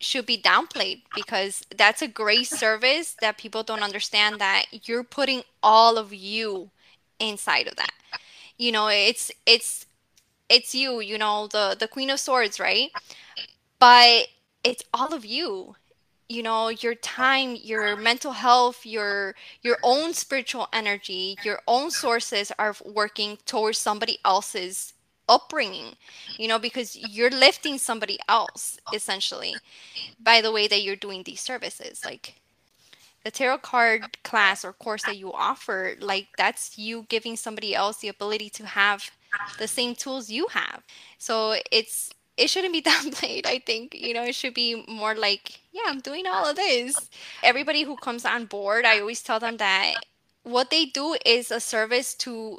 should 0.00 0.26
be 0.26 0.40
downplayed 0.40 1.02
because 1.14 1.64
that's 1.76 2.02
a 2.02 2.08
great 2.08 2.46
service 2.46 3.16
that 3.20 3.38
people 3.38 3.62
don't 3.62 3.82
understand 3.82 4.40
that 4.40 4.66
you're 4.88 5.04
putting 5.04 5.42
all 5.62 5.98
of 5.98 6.14
you 6.14 6.70
inside 7.18 7.66
of 7.66 7.76
that. 7.76 7.90
You 8.56 8.72
know, 8.72 8.88
it's 8.88 9.30
it's 9.46 9.86
it's 10.48 10.74
you, 10.74 11.00
you 11.00 11.18
know, 11.18 11.46
the 11.48 11.76
the 11.78 11.88
queen 11.88 12.10
of 12.10 12.20
swords, 12.20 12.60
right? 12.60 12.90
But 13.78 14.28
it's 14.64 14.84
all 14.92 15.14
of 15.14 15.24
you. 15.24 15.76
You 16.28 16.42
know, 16.42 16.68
your 16.68 16.94
time, 16.94 17.56
your 17.56 17.96
mental 17.96 18.32
health, 18.32 18.84
your 18.86 19.34
your 19.62 19.78
own 19.82 20.12
spiritual 20.14 20.68
energy, 20.72 21.38
your 21.42 21.60
own 21.66 21.90
sources 21.90 22.52
are 22.58 22.74
working 22.84 23.38
towards 23.46 23.78
somebody 23.78 24.18
else's 24.24 24.92
upbringing. 25.28 25.94
You 26.38 26.48
know, 26.48 26.58
because 26.58 26.96
you're 26.96 27.30
lifting 27.30 27.78
somebody 27.78 28.18
else 28.28 28.78
essentially 28.92 29.54
by 30.20 30.40
the 30.40 30.52
way 30.52 30.68
that 30.68 30.82
you're 30.82 30.96
doing 30.96 31.22
these 31.22 31.40
services 31.40 32.04
like 32.04 32.34
the 33.24 33.30
tarot 33.30 33.58
card 33.58 34.22
class 34.22 34.64
or 34.64 34.72
course 34.72 35.02
that 35.02 35.16
you 35.16 35.32
offer 35.32 35.94
like 36.00 36.28
that's 36.36 36.78
you 36.78 37.04
giving 37.08 37.36
somebody 37.36 37.74
else 37.74 37.98
the 37.98 38.08
ability 38.08 38.48
to 38.48 38.64
have 38.64 39.10
the 39.58 39.68
same 39.68 39.94
tools 39.94 40.30
you 40.30 40.46
have 40.48 40.82
so 41.18 41.54
it's 41.70 42.10
it 42.36 42.48
shouldn't 42.48 42.72
be 42.72 42.82
downplayed 42.90 43.46
i 43.46 43.58
think 43.58 43.94
you 43.94 44.14
know 44.14 44.22
it 44.22 44.34
should 44.34 44.54
be 44.54 44.84
more 44.88 45.14
like 45.14 45.60
yeah 45.72 45.82
i'm 45.86 46.00
doing 46.00 46.26
all 46.26 46.46
of 46.46 46.56
this 46.56 47.10
everybody 47.42 47.82
who 47.82 47.96
comes 47.96 48.24
on 48.24 48.46
board 48.46 48.84
i 48.84 49.00
always 49.00 49.22
tell 49.22 49.40
them 49.40 49.56
that 49.58 49.94
what 50.44 50.70
they 50.70 50.86
do 50.86 51.16
is 51.26 51.50
a 51.50 51.60
service 51.60 52.14
to 52.14 52.58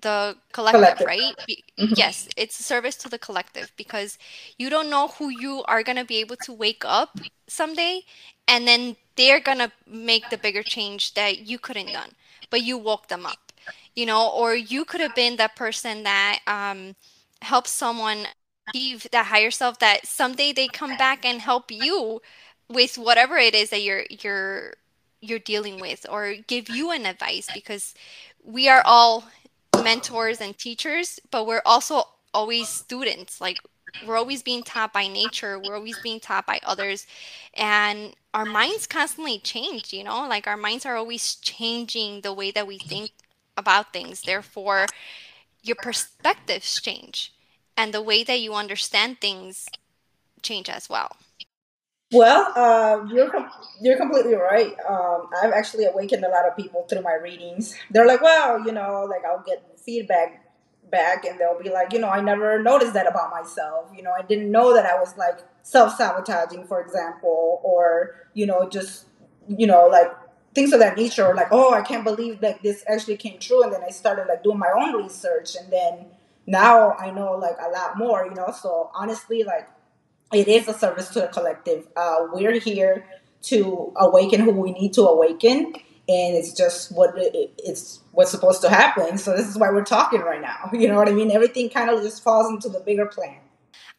the 0.00 0.36
collective, 0.52 0.80
collective. 0.80 1.06
right? 1.06 1.36
Mm-hmm. 1.78 1.94
Yes, 1.96 2.28
it's 2.36 2.58
a 2.60 2.62
service 2.62 2.96
to 2.96 3.08
the 3.08 3.18
collective 3.18 3.72
because 3.76 4.18
you 4.58 4.70
don't 4.70 4.90
know 4.90 5.08
who 5.08 5.28
you 5.28 5.62
are 5.66 5.82
going 5.82 5.96
to 5.96 6.04
be 6.04 6.18
able 6.18 6.36
to 6.36 6.52
wake 6.52 6.84
up 6.84 7.18
someday 7.46 8.02
and 8.48 8.66
then 8.66 8.96
they're 9.16 9.40
going 9.40 9.58
to 9.58 9.70
make 9.86 10.28
the 10.30 10.38
bigger 10.38 10.62
change 10.62 11.14
that 11.14 11.40
you 11.40 11.58
couldn't 11.58 11.92
done, 11.92 12.10
but 12.50 12.62
you 12.62 12.78
woke 12.78 13.08
them 13.08 13.26
up. 13.26 13.52
You 13.94 14.06
know, 14.06 14.28
or 14.30 14.54
you 14.54 14.84
could 14.84 15.00
have 15.00 15.14
been 15.14 15.36
that 15.36 15.56
person 15.56 16.04
that 16.04 16.40
um, 16.46 16.94
helps 17.42 17.70
someone 17.70 18.26
achieve 18.68 19.06
that 19.12 19.26
higher 19.26 19.50
self 19.50 19.78
that 19.80 20.06
someday 20.06 20.52
they 20.52 20.68
come 20.68 20.96
back 20.96 21.24
and 21.24 21.40
help 21.40 21.70
you 21.70 22.20
with 22.68 22.96
whatever 22.96 23.36
it 23.36 23.54
is 23.54 23.70
that 23.70 23.82
you're 23.82 24.04
you're 24.08 24.74
you're 25.20 25.38
dealing 25.38 25.80
with 25.80 26.06
or 26.08 26.34
give 26.46 26.68
you 26.68 26.90
an 26.90 27.04
advice 27.04 27.50
because 27.50 27.94
we 28.44 28.68
are 28.68 28.82
all 28.84 29.24
mentors 29.84 30.40
and 30.40 30.56
teachers, 30.56 31.20
but 31.30 31.46
we're 31.46 31.62
also 31.64 32.04
always 32.32 32.68
students. 32.68 33.40
Like 33.40 33.58
we're 34.06 34.16
always 34.16 34.42
being 34.42 34.62
taught 34.62 34.92
by 34.92 35.08
nature, 35.08 35.58
we're 35.58 35.76
always 35.76 35.98
being 35.98 36.20
taught 36.20 36.46
by 36.46 36.60
others, 36.64 37.06
and 37.54 38.14
our 38.32 38.44
minds 38.44 38.86
constantly 38.86 39.38
change, 39.38 39.92
you 39.92 40.04
know, 40.04 40.26
like 40.28 40.46
our 40.46 40.56
minds 40.56 40.86
are 40.86 40.96
always 40.96 41.34
changing 41.36 42.20
the 42.20 42.32
way 42.32 42.50
that 42.50 42.66
we 42.66 42.78
think 42.78 43.10
about 43.56 43.92
things. 43.92 44.22
Therefore, 44.22 44.86
your 45.62 45.76
perspectives 45.76 46.80
change 46.80 47.32
and 47.76 47.92
the 47.92 48.02
way 48.02 48.24
that 48.24 48.40
you 48.40 48.54
understand 48.54 49.20
things 49.20 49.68
change 50.42 50.68
as 50.68 50.88
well. 50.88 51.16
Well, 52.12 52.52
uh, 52.56 53.06
you're 53.12 53.30
com- 53.30 53.50
you're 53.80 53.96
completely 53.96 54.34
right. 54.34 54.74
Um, 54.88 55.28
I've 55.42 55.52
actually 55.52 55.84
awakened 55.84 56.24
a 56.24 56.28
lot 56.28 56.44
of 56.46 56.56
people 56.56 56.84
through 56.88 57.02
my 57.02 57.14
readings. 57.14 57.76
They're 57.90 58.06
like, 58.06 58.20
"Well, 58.20 58.66
you 58.66 58.72
know, 58.72 59.06
like 59.08 59.24
I'll 59.24 59.44
get 59.46 59.62
feedback 59.84 60.46
back, 60.90 61.24
and 61.24 61.38
they'll 61.38 61.60
be 61.60 61.70
like, 61.70 61.92
you 61.92 61.98
know, 61.98 62.08
I 62.08 62.20
never 62.20 62.62
noticed 62.62 62.94
that 62.94 63.06
about 63.06 63.30
myself. 63.30 63.90
You 63.94 64.02
know, 64.02 64.12
I 64.12 64.22
didn't 64.22 64.50
know 64.50 64.74
that 64.74 64.86
I 64.86 64.98
was 64.98 65.16
like 65.16 65.38
self 65.62 65.96
sabotaging, 65.96 66.66
for 66.66 66.80
example, 66.80 67.60
or 67.62 68.16
you 68.34 68.46
know, 68.46 68.68
just 68.68 69.06
you 69.48 69.66
know, 69.66 69.86
like 69.86 70.10
things 70.54 70.72
of 70.72 70.80
that 70.80 70.96
nature. 70.96 71.26
Or 71.26 71.34
like, 71.34 71.48
oh, 71.50 71.74
I 71.74 71.82
can't 71.82 72.04
believe 72.04 72.40
that 72.40 72.62
this 72.62 72.84
actually 72.88 73.16
came 73.16 73.38
true. 73.38 73.62
And 73.62 73.72
then 73.72 73.82
I 73.84 73.90
started 73.90 74.26
like 74.28 74.42
doing 74.42 74.58
my 74.58 74.72
own 74.76 75.02
research, 75.02 75.56
and 75.56 75.72
then 75.72 76.06
now 76.46 76.92
I 76.92 77.10
know 77.10 77.32
like 77.32 77.56
a 77.60 77.70
lot 77.70 77.96
more. 77.98 78.26
You 78.26 78.34
know, 78.34 78.52
so 78.60 78.90
honestly, 78.94 79.44
like 79.44 79.68
it 80.32 80.48
is 80.48 80.68
a 80.68 80.74
service 80.74 81.08
to 81.10 81.20
the 81.20 81.28
collective. 81.28 81.88
Uh, 81.96 82.26
we're 82.32 82.58
here 82.58 83.04
to 83.42 83.92
awaken 83.96 84.40
who 84.40 84.52
we 84.52 84.72
need 84.72 84.92
to 84.94 85.02
awaken, 85.02 85.72
and 86.08 86.36
it's 86.36 86.52
just 86.52 86.92
what 86.92 87.16
it, 87.16 87.52
it's 87.58 88.00
what's 88.12 88.30
supposed 88.30 88.62
to 88.62 88.68
happen. 88.68 89.18
So 89.18 89.36
this 89.36 89.48
is 89.48 89.56
why 89.56 89.70
we're 89.70 89.84
talking 89.84 90.20
right 90.20 90.40
now. 90.40 90.70
You 90.72 90.88
know 90.88 90.96
what 90.96 91.08
I 91.08 91.12
mean? 91.12 91.30
Everything 91.30 91.68
kind 91.68 91.90
of 91.90 92.02
just 92.02 92.22
falls 92.22 92.50
into 92.50 92.68
the 92.68 92.80
bigger 92.80 93.06
plan. 93.06 93.36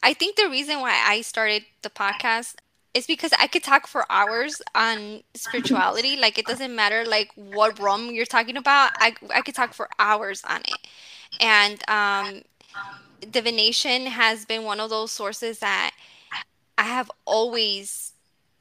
I 0.03 0.13
think 0.13 0.35
the 0.35 0.49
reason 0.49 0.79
why 0.79 0.99
I 1.05 1.21
started 1.21 1.63
the 1.83 1.89
podcast 1.89 2.55
is 2.93 3.07
because 3.07 3.31
I 3.39 3.47
could 3.47 3.63
talk 3.63 3.87
for 3.87 4.05
hours 4.09 4.61
on 4.75 5.21
spirituality. 5.33 6.15
like 6.19 6.37
it 6.37 6.45
doesn't 6.45 6.75
matter 6.75 7.05
like 7.05 7.29
what 7.35 7.79
realm 7.79 8.09
you're 8.11 8.25
talking 8.25 8.57
about. 8.57 8.91
I 8.95 9.15
I 9.33 9.41
could 9.41 9.55
talk 9.55 9.73
for 9.73 9.89
hours 9.99 10.43
on 10.47 10.61
it, 10.61 10.87
and 11.39 11.89
um, 11.89 12.41
divination 13.29 14.07
has 14.07 14.45
been 14.45 14.63
one 14.63 14.79
of 14.79 14.89
those 14.89 15.11
sources 15.11 15.59
that 15.59 15.91
I 16.77 16.83
have 16.83 17.11
always 17.25 18.13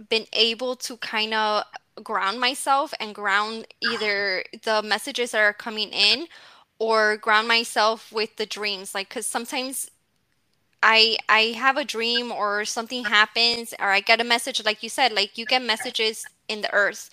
been 0.08 0.26
able 0.32 0.76
to 0.76 0.96
kind 0.98 1.34
of 1.34 1.64
ground 2.02 2.40
myself 2.40 2.92
and 3.00 3.14
ground 3.14 3.66
either 3.80 4.44
the 4.64 4.82
messages 4.82 5.32
that 5.32 5.40
are 5.40 5.52
coming 5.52 5.90
in 5.90 6.26
or 6.78 7.16
ground 7.16 7.48
myself 7.48 8.10
with 8.12 8.36
the 8.36 8.46
dreams. 8.46 8.94
Like 8.94 9.10
cuz 9.10 9.26
sometimes 9.26 9.90
I 10.82 11.16
I 11.28 11.54
have 11.58 11.76
a 11.76 11.84
dream 11.84 12.32
or 12.32 12.64
something 12.64 13.04
happens 13.04 13.74
or 13.78 13.90
I 13.90 14.00
get 14.00 14.20
a 14.20 14.24
message 14.24 14.64
like 14.64 14.82
you 14.82 14.88
said 14.88 15.12
like 15.12 15.36
you 15.38 15.46
get 15.46 15.62
messages 15.62 16.26
in 16.48 16.62
the 16.62 16.72
earth. 16.72 17.10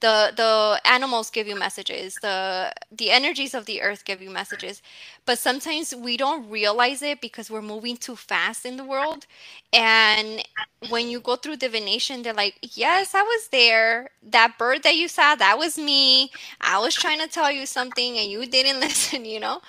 The 0.00 0.32
the 0.36 0.80
animals 0.84 1.30
give 1.30 1.48
you 1.48 1.56
messages 1.56 2.18
the 2.20 2.72
the 2.90 3.10
energies 3.10 3.54
of 3.54 3.66
the 3.66 3.82
earth 3.82 4.04
give 4.04 4.22
you 4.22 4.30
messages 4.30 4.80
but 5.26 5.38
sometimes 5.38 5.94
we 5.94 6.16
don't 6.16 6.48
realize 6.48 7.02
it 7.02 7.20
because 7.20 7.50
we're 7.50 7.62
moving 7.62 7.96
too 7.96 8.16
fast 8.16 8.64
in 8.64 8.76
the 8.76 8.84
world. 8.84 9.26
And 9.72 10.42
when 10.88 11.08
you 11.08 11.20
go 11.20 11.34
through 11.36 11.56
divination 11.56 12.22
they're 12.22 12.32
like 12.32 12.58
yes 12.62 13.14
i 13.14 13.22
was 13.22 13.48
there. 13.48 14.10
That 14.22 14.58
bird 14.58 14.82
that 14.84 14.96
you 14.96 15.08
saw 15.08 15.34
that 15.34 15.58
was 15.58 15.76
me. 15.78 16.30
I 16.60 16.78
was 16.78 16.94
trying 16.94 17.18
to 17.20 17.28
tell 17.28 17.50
you 17.50 17.66
something 17.66 18.16
and 18.16 18.30
you 18.30 18.46
didn't 18.46 18.80
listen 18.86 19.24
you 19.24 19.40
know 19.40 19.60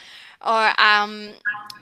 or 0.45 0.79
um 0.79 1.31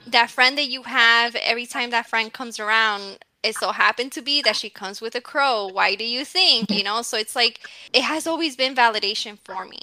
that 0.06 0.30
friend 0.30 0.56
that 0.56 0.68
you 0.68 0.84
have 0.84 1.34
every 1.36 1.66
time 1.66 1.90
that 1.90 2.06
friend 2.06 2.32
comes 2.32 2.58
around 2.58 3.18
it 3.42 3.54
so 3.54 3.72
happened 3.72 4.12
to 4.12 4.22
be 4.22 4.42
that 4.42 4.56
she 4.56 4.68
comes 4.68 5.00
with 5.00 5.14
a 5.14 5.20
crow. 5.20 5.68
Why 5.68 5.94
do 5.94 6.04
you 6.04 6.24
think? 6.24 6.72
You 6.72 6.82
know, 6.82 7.02
so 7.02 7.16
it's 7.16 7.36
like 7.36 7.60
it 7.92 8.02
has 8.02 8.26
always 8.26 8.56
been 8.56 8.74
validation 8.74 9.38
for 9.38 9.64
me. 9.64 9.78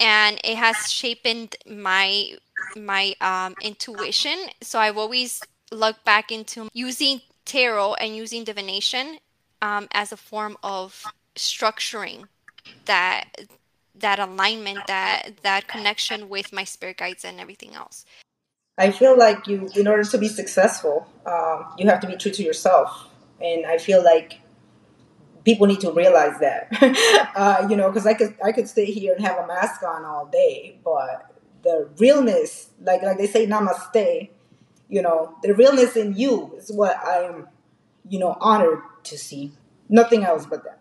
And 0.00 0.40
it 0.44 0.56
has 0.56 0.90
shaped 0.90 1.56
my 1.68 2.32
my 2.76 3.14
um, 3.20 3.54
intuition. 3.60 4.36
So 4.60 4.78
I've 4.78 4.98
always 4.98 5.46
looked 5.72 6.04
back 6.04 6.30
into 6.30 6.68
using 6.72 7.22
tarot 7.44 7.94
and 7.94 8.16
using 8.16 8.44
divination 8.44 9.18
um, 9.62 9.88
as 9.92 10.12
a 10.12 10.16
form 10.16 10.56
of 10.62 11.12
structuring 11.36 12.28
that 12.84 13.24
that 14.00 14.18
alignment 14.18 14.86
that 14.86 15.30
that 15.42 15.68
connection 15.68 16.28
with 16.28 16.52
my 16.52 16.64
spirit 16.64 16.98
guides 16.98 17.24
and 17.24 17.40
everything 17.40 17.74
else 17.74 18.04
I 18.78 18.90
feel 18.90 19.16
like 19.18 19.46
you, 19.46 19.70
in 19.74 19.88
order 19.88 20.04
to 20.04 20.18
be 20.18 20.28
successful, 20.28 21.06
um, 21.24 21.66
you 21.78 21.88
have 21.88 22.00
to 22.00 22.06
be 22.06 22.16
true 22.16 22.30
to 22.32 22.42
yourself, 22.42 23.08
and 23.40 23.64
I 23.64 23.78
feel 23.78 24.04
like 24.04 24.40
people 25.44 25.66
need 25.66 25.80
to 25.80 25.92
realize 25.92 26.38
that. 26.40 26.68
uh, 27.36 27.66
you 27.70 27.76
know, 27.76 27.88
because 27.88 28.06
I 28.06 28.14
could 28.14 28.34
I 28.44 28.52
could 28.52 28.68
stay 28.68 28.86
here 28.86 29.14
and 29.14 29.24
have 29.24 29.38
a 29.38 29.46
mask 29.46 29.82
on 29.82 30.04
all 30.04 30.26
day, 30.26 30.78
but 30.84 31.32
the 31.62 31.88
realness, 31.98 32.70
like 32.82 33.02
like 33.02 33.16
they 33.16 33.26
say, 33.26 33.46
namaste. 33.46 34.30
You 34.88 35.02
know, 35.02 35.34
the 35.42 35.54
realness 35.54 35.96
in 35.96 36.14
you 36.14 36.54
is 36.56 36.70
what 36.70 36.96
I 36.98 37.24
am, 37.24 37.48
you 38.08 38.18
know, 38.18 38.36
honored 38.40 38.82
to 39.04 39.18
see. 39.18 39.52
Nothing 39.88 40.24
else 40.24 40.46
but 40.46 40.64
that. 40.64 40.80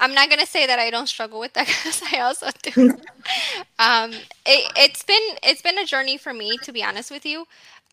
I'm 0.00 0.14
not 0.14 0.28
gonna 0.30 0.46
say 0.46 0.66
that 0.66 0.78
I 0.78 0.90
don't 0.90 1.08
struggle 1.08 1.40
with 1.40 1.52
that 1.54 1.66
because 1.66 2.02
I 2.12 2.20
also 2.20 2.48
do. 2.62 2.90
um, 3.78 4.12
it, 4.44 4.72
it's 4.76 5.02
been 5.02 5.22
it's 5.42 5.62
been 5.62 5.78
a 5.78 5.84
journey 5.84 6.16
for 6.16 6.32
me 6.32 6.58
to 6.58 6.72
be 6.72 6.82
honest 6.82 7.10
with 7.10 7.24
you, 7.26 7.46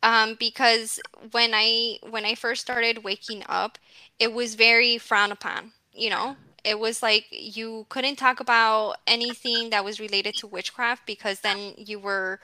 um, 0.03 0.35
because 0.39 0.99
when 1.31 1.51
I 1.53 1.99
when 2.09 2.25
I 2.25 2.35
first 2.35 2.61
started 2.61 3.03
waking 3.03 3.43
up, 3.47 3.77
it 4.19 4.33
was 4.33 4.55
very 4.55 4.97
frowned 4.97 5.31
upon. 5.31 5.71
You 5.93 6.09
know, 6.09 6.35
it 6.63 6.79
was 6.79 7.01
like 7.01 7.25
you 7.31 7.85
couldn't 7.89 8.15
talk 8.17 8.39
about 8.39 8.97
anything 9.07 9.69
that 9.71 9.83
was 9.83 9.99
related 9.99 10.35
to 10.37 10.47
witchcraft 10.47 11.05
because 11.05 11.41
then 11.41 11.73
you 11.77 11.99
were 11.99 12.39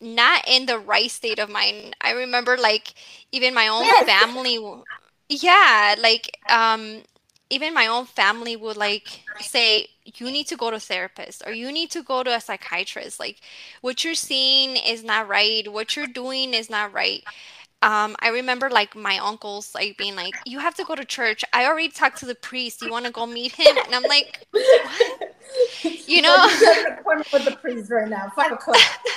not 0.00 0.44
in 0.46 0.66
the 0.66 0.78
right 0.78 1.10
state 1.10 1.38
of 1.38 1.48
mind. 1.50 1.96
I 2.00 2.12
remember 2.12 2.56
like 2.56 2.94
even 3.32 3.54
my 3.54 3.68
own 3.68 3.94
family 3.94 4.58
yeah, 5.28 5.94
like 5.98 6.38
um 6.48 7.02
even 7.50 7.74
my 7.74 7.86
own 7.86 8.06
family 8.06 8.56
would 8.56 8.76
like 8.76 9.22
say 9.40 9.88
you 10.04 10.30
need 10.30 10.46
to 10.48 10.56
go 10.56 10.70
to 10.70 10.76
a 10.76 10.80
therapist 10.80 11.42
or 11.46 11.52
you 11.52 11.70
need 11.72 11.90
to 11.90 12.02
go 12.02 12.22
to 12.22 12.34
a 12.34 12.40
psychiatrist. 12.40 13.20
Like 13.20 13.40
what 13.80 14.04
you're 14.04 14.14
seeing 14.14 14.76
is 14.76 15.04
not 15.04 15.28
right. 15.28 15.70
What 15.70 15.96
you're 15.96 16.06
doing 16.06 16.54
is 16.54 16.68
not 16.70 16.92
right 16.92 17.22
um, 17.86 18.16
I 18.18 18.30
remember 18.30 18.68
like 18.68 18.96
my 18.96 19.18
uncles 19.18 19.72
like 19.72 19.96
being 19.96 20.16
like, 20.16 20.34
"You 20.44 20.58
have 20.58 20.74
to 20.74 20.84
go 20.84 20.96
to 20.96 21.04
church." 21.04 21.44
I 21.52 21.66
already 21.66 21.88
talked 21.88 22.18
to 22.18 22.26
the 22.26 22.34
priest. 22.34 22.82
You 22.82 22.90
want 22.90 23.06
to 23.06 23.12
go 23.12 23.26
meet 23.26 23.52
him? 23.52 23.76
And 23.78 23.94
I'm 23.94 24.02
like, 24.02 24.44
what? 24.50 25.34
you 26.08 26.20
know, 26.22 26.34
appointment 26.98 27.32
with 27.32 27.44
the 27.44 27.56
priest 27.60 27.92
right 27.92 28.08
now, 28.08 28.32
five 28.34 28.50
o'clock. 28.50 28.80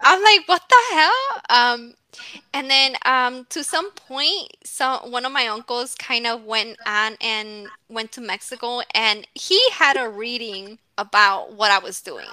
I'm 0.00 0.22
like, 0.22 0.46
what 0.46 0.62
the 0.68 0.94
hell? 0.94 1.42
Um, 1.50 1.94
and 2.52 2.70
then 2.70 2.94
um, 3.04 3.46
to 3.50 3.64
some 3.64 3.90
point, 3.90 4.56
so 4.62 5.00
one 5.04 5.24
of 5.24 5.32
my 5.32 5.48
uncles 5.48 5.96
kind 5.96 6.28
of 6.28 6.44
went 6.44 6.76
on 6.86 7.16
and 7.20 7.66
went 7.88 8.12
to 8.12 8.20
Mexico, 8.20 8.82
and 8.94 9.26
he 9.34 9.60
had 9.72 9.96
a 9.96 10.08
reading 10.08 10.78
about 10.98 11.54
what 11.54 11.72
I 11.72 11.80
was 11.80 12.00
doing. 12.00 12.28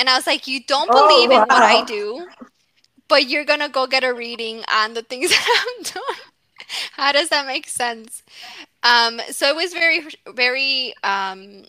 And 0.00 0.10
I 0.10 0.16
was 0.16 0.26
like, 0.26 0.48
"You 0.48 0.64
don't 0.64 0.90
oh, 0.92 1.06
believe 1.06 1.30
oh, 1.30 1.36
wow. 1.36 1.42
in 1.42 1.48
what 1.48 1.62
I 1.62 1.84
do, 1.84 2.26
but 3.08 3.28
you're 3.28 3.44
gonna 3.44 3.68
go 3.68 3.86
get 3.86 4.04
a 4.04 4.12
reading 4.12 4.64
on 4.72 4.94
the 4.94 5.02
things 5.02 5.30
that 5.30 5.66
I'm 5.78 5.82
doing." 5.82 6.20
How 6.92 7.12
does 7.12 7.28
that 7.28 7.46
make 7.46 7.68
sense? 7.68 8.22
Um, 8.82 9.20
so 9.30 9.48
it 9.48 9.54
was 9.54 9.72
very, 9.72 10.06
very 10.28 10.94
um, 11.04 11.64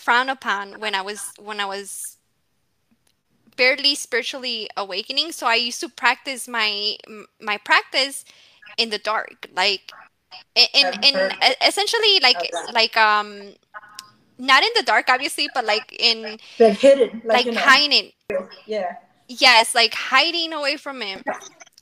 frowned 0.00 0.30
upon 0.30 0.80
when 0.80 0.94
I 0.94 1.02
was 1.02 1.32
when 1.38 1.60
I 1.60 1.66
was 1.66 2.16
barely 3.56 3.94
spiritually 3.94 4.68
awakening 4.76 5.32
so 5.32 5.46
i 5.46 5.54
used 5.54 5.80
to 5.80 5.88
practice 5.88 6.48
my 6.48 6.96
my 7.40 7.58
practice 7.58 8.24
in 8.78 8.90
the 8.90 8.98
dark 8.98 9.46
like 9.54 9.92
in 10.54 10.86
in, 11.02 11.32
essentially 11.66 12.20
like 12.22 12.36
okay. 12.36 12.50
like 12.72 12.96
um 12.96 13.52
not 14.38 14.62
in 14.62 14.70
the 14.74 14.82
dark 14.82 15.06
obviously 15.08 15.48
but 15.54 15.64
like 15.64 15.94
in 15.98 16.38
like 16.58 16.78
hidden 16.78 17.22
like, 17.24 17.44
like 17.44 17.54
know, 17.54 17.60
hiding 17.60 18.10
yeah 18.66 18.96
yes, 19.40 19.74
like 19.74 19.94
hiding 19.94 20.52
away 20.52 20.76
from 20.76 21.00
him. 21.00 21.24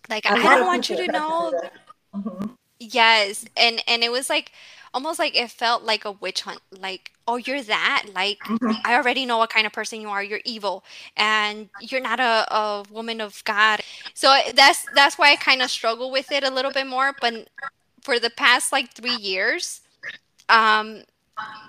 Like 0.08 0.26
i, 0.26 0.34
lot 0.36 0.56
don't 0.56 0.66
want 0.66 0.88
you 0.90 0.96
to 0.96 1.08
have 1.12 1.26
to 1.26 1.34
do 1.36 1.48
know. 1.48 1.50
that. 1.50 1.72
hmm 2.14 2.54
Yes, 2.78 3.44
and 3.56 3.82
and 3.86 4.02
it 4.02 4.10
was 4.10 4.30
like 4.30 4.52
almost 4.94 5.18
like 5.18 5.36
it 5.36 5.50
felt 5.50 5.82
like 5.84 6.04
a 6.04 6.12
witch 6.12 6.42
hunt. 6.42 6.60
Like, 6.70 7.12
oh, 7.26 7.36
you're 7.36 7.62
that. 7.62 8.06
Like 8.14 8.38
hmm 8.46 8.72
I 8.84 8.94
already 8.94 9.26
know 9.26 9.38
what 9.38 9.50
kind 9.50 9.66
of 9.66 9.72
person 9.72 10.00
you 10.00 10.08
are. 10.08 10.22
You're 10.22 10.40
evil, 10.44 10.84
and 11.16 11.68
you're 11.78 12.00
not 12.00 12.20
a, 12.20 12.46
a 12.54 12.84
woman 12.90 13.20
of 13.20 13.44
God. 13.44 13.80
So 14.14 14.34
that's 14.54 14.86
that's 14.86 15.18
why 15.18 15.32
I 15.32 15.36
kind 15.36 15.62
of 15.62 15.70
struggle 15.70 16.10
with 16.10 16.32
it 16.32 16.42
a 16.44 16.50
little 16.50 16.70
bit 16.70 16.86
more. 16.86 17.14
But 17.20 17.48
for 18.02 18.18
the 18.18 18.30
past 18.30 18.72
like 18.72 18.92
three 18.94 19.12
years, 19.14 19.82
um, 20.48 21.04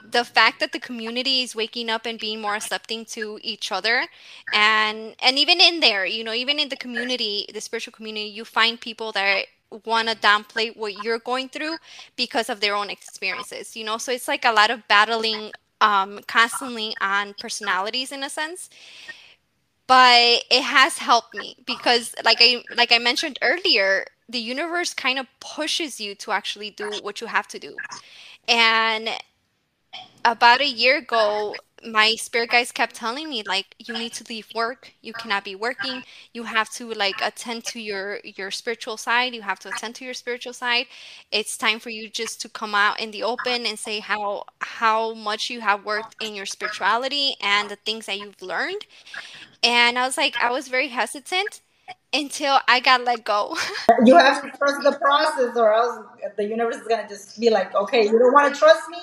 the 0.03 0.23
fact 0.25 0.59
that 0.59 0.71
the 0.71 0.79
community 0.79 1.41
is 1.41 1.55
waking 1.55 1.89
up 1.89 2.05
and 2.05 2.19
being 2.19 2.41
more 2.41 2.55
accepting 2.55 3.05
to 3.05 3.39
each 3.43 3.71
other. 3.71 4.07
And 4.53 5.15
and 5.21 5.37
even 5.37 5.61
in 5.61 5.79
there 5.79 6.05
you 6.05 6.23
know 6.23 6.33
even 6.33 6.59
in 6.59 6.69
the 6.69 6.75
community 6.77 7.47
the 7.53 7.61
spiritual 7.61 7.93
community 7.93 8.27
you 8.27 8.45
find 8.45 8.79
people 8.79 9.11
that 9.13 9.45
want 9.85 10.09
to 10.09 10.15
downplay 10.15 10.75
what 10.75 11.03
you're 11.03 11.19
going 11.19 11.47
through 11.49 11.77
because 12.17 12.49
of 12.49 12.59
their 12.59 12.75
own 12.75 12.89
experiences 12.89 13.75
you 13.75 13.83
know? 13.85 13.97
So 13.97 14.11
it's 14.11 14.27
like 14.27 14.45
a 14.45 14.51
lot 14.51 14.69
of 14.71 14.87
battling 14.87 15.51
um 15.81 16.19
constantly 16.27 16.95
on 17.01 17.33
personalities 17.39 18.11
in 18.11 18.23
a 18.23 18.29
sense. 18.29 18.69
But 19.87 20.43
it 20.49 20.63
has 20.63 20.97
helped 20.99 21.33
me 21.33 21.57
because 21.65 22.15
like 22.23 22.37
i 22.41 22.63
like 22.75 22.91
i 22.91 22.97
mentioned 22.99 23.37
earlier 23.41 24.05
the 24.29 24.39
universe 24.39 24.93
kind 24.93 25.19
of 25.19 25.27
pushes 25.41 25.99
you 25.99 26.15
to 26.15 26.31
actually 26.31 26.69
do 26.71 26.99
what 27.01 27.19
you 27.21 27.27
have 27.27 27.47
to 27.49 27.59
do. 27.59 27.81
And 28.47 29.09
about 30.23 30.61
a 30.61 30.67
year 30.67 30.97
ago, 30.99 31.59
my 31.83 32.13
spirit 32.13 32.51
guides 32.51 32.71
kept 32.71 32.95
telling 32.95 33.27
me 33.27 33.41
like 33.43 33.73
you 33.79 33.95
need 33.97 34.13
to 34.13 34.23
leave 34.29 34.47
work. 34.53 34.93
You 35.01 35.13
cannot 35.15 35.43
be 35.43 35.55
working. 35.55 36.03
You 36.31 36.43
have 36.43 36.69
to 36.71 36.93
like 36.93 37.21
attend 37.23 37.63
to 37.65 37.79
your 37.79 38.19
your 38.23 38.51
spiritual 38.51 38.97
side. 38.97 39.33
You 39.33 39.41
have 39.41 39.59
to 39.61 39.69
attend 39.69 39.95
to 39.95 40.05
your 40.05 40.13
spiritual 40.13 40.53
side. 40.53 40.85
It's 41.31 41.57
time 41.57 41.79
for 41.79 41.89
you 41.89 42.07
just 42.09 42.39
to 42.41 42.49
come 42.49 42.75
out 42.75 42.99
in 42.99 43.11
the 43.11 43.23
open 43.23 43.65
and 43.65 43.79
say 43.79 43.99
how 43.99 44.43
how 44.61 45.13
much 45.15 45.49
you 45.49 45.61
have 45.61 45.83
worked 45.85 46.15
in 46.19 46.35
your 46.35 46.45
spirituality 46.45 47.35
and 47.41 47.69
the 47.69 47.77
things 47.77 48.05
that 48.05 48.19
you've 48.19 48.41
learned. 48.43 48.85
And 49.63 49.97
I 49.97 50.05
was 50.05 50.17
like 50.17 50.37
I 50.39 50.51
was 50.51 50.67
very 50.67 50.89
hesitant 50.89 51.61
until 52.13 52.59
I 52.67 52.79
got 52.79 53.03
let 53.05 53.23
go. 53.23 53.57
You 54.05 54.17
have 54.17 54.41
to 54.43 54.49
trust 54.57 54.83
the 54.83 54.93
process, 54.93 55.55
or 55.57 55.73
else 55.73 56.05
the 56.37 56.45
universe 56.45 56.77
is 56.77 56.87
gonna 56.87 57.07
just 57.07 57.39
be 57.39 57.49
like, 57.49 57.73
"Okay, 57.75 58.03
you 58.05 58.19
don't 58.19 58.33
want 58.33 58.53
to 58.53 58.59
trust 58.59 58.89
me? 58.89 58.99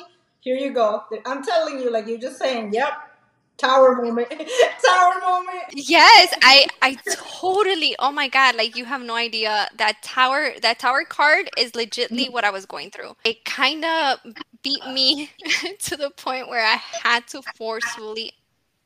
Here 0.48 0.56
you 0.66 0.72
go." 0.72 1.04
I'm 1.26 1.42
telling 1.44 1.80
you, 1.80 1.90
like 1.90 2.06
you're 2.06 2.24
just 2.28 2.38
saying, 2.38 2.72
"Yep." 2.72 2.92
Tower 3.58 3.96
moment. 4.00 4.30
Tower 4.86 5.14
moment. 5.20 5.64
Yes, 5.74 6.32
I 6.42 6.66
I 6.80 6.96
totally. 7.10 7.96
Oh 7.98 8.12
my 8.12 8.28
God, 8.28 8.54
like 8.54 8.76
you 8.76 8.84
have 8.84 9.02
no 9.02 9.16
idea. 9.16 9.68
That 9.76 10.00
tower 10.02 10.52
that 10.62 10.78
tower 10.78 11.04
card 11.04 11.50
is 11.56 11.72
legitly 11.72 12.30
what 12.30 12.44
I 12.44 12.50
was 12.50 12.66
going 12.66 12.90
through. 12.92 13.16
It 13.24 13.44
kind 13.44 13.84
of 13.84 14.20
beat 14.62 14.86
me 14.86 15.30
to 15.86 15.96
the 15.96 16.10
point 16.10 16.48
where 16.48 16.64
I 16.64 16.76
had 16.76 17.26
to 17.28 17.42
forcefully 17.42 18.32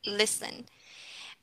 listen. 0.05 0.65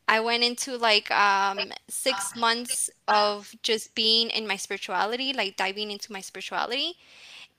I 0.08 0.18
went 0.20 0.42
into 0.42 0.76
like 0.76 1.08
um 1.12 1.72
6 1.88 2.34
months 2.34 2.90
of 3.06 3.54
just 3.62 3.94
being 3.94 4.30
in 4.30 4.46
my 4.46 4.56
spirituality, 4.56 5.32
like 5.32 5.56
diving 5.56 5.90
into 5.92 6.12
my 6.12 6.20
spirituality. 6.20 6.96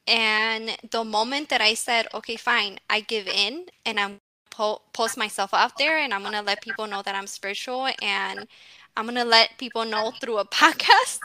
And 0.07 0.77
the 0.89 1.03
moment 1.03 1.49
that 1.49 1.61
I 1.61 1.73
said, 1.75 2.07
"Okay, 2.13 2.35
fine, 2.35 2.79
I 2.89 3.01
give 3.01 3.27
in 3.27 3.67
and 3.85 3.99
I'm 3.99 4.19
po- 4.49 4.81
post 4.93 5.17
myself 5.17 5.53
out 5.53 5.77
there 5.77 5.97
and 5.97 6.13
I'm 6.13 6.21
going 6.21 6.33
to 6.33 6.41
let 6.41 6.61
people 6.61 6.87
know 6.87 7.01
that 7.01 7.15
I'm 7.15 7.27
spiritual 7.27 7.89
and 8.01 8.47
I'm 8.97 9.05
going 9.05 9.15
to 9.15 9.23
let 9.25 9.57
people 9.57 9.85
know 9.85 10.11
through 10.11 10.37
a 10.39 10.45
podcast 10.47 11.21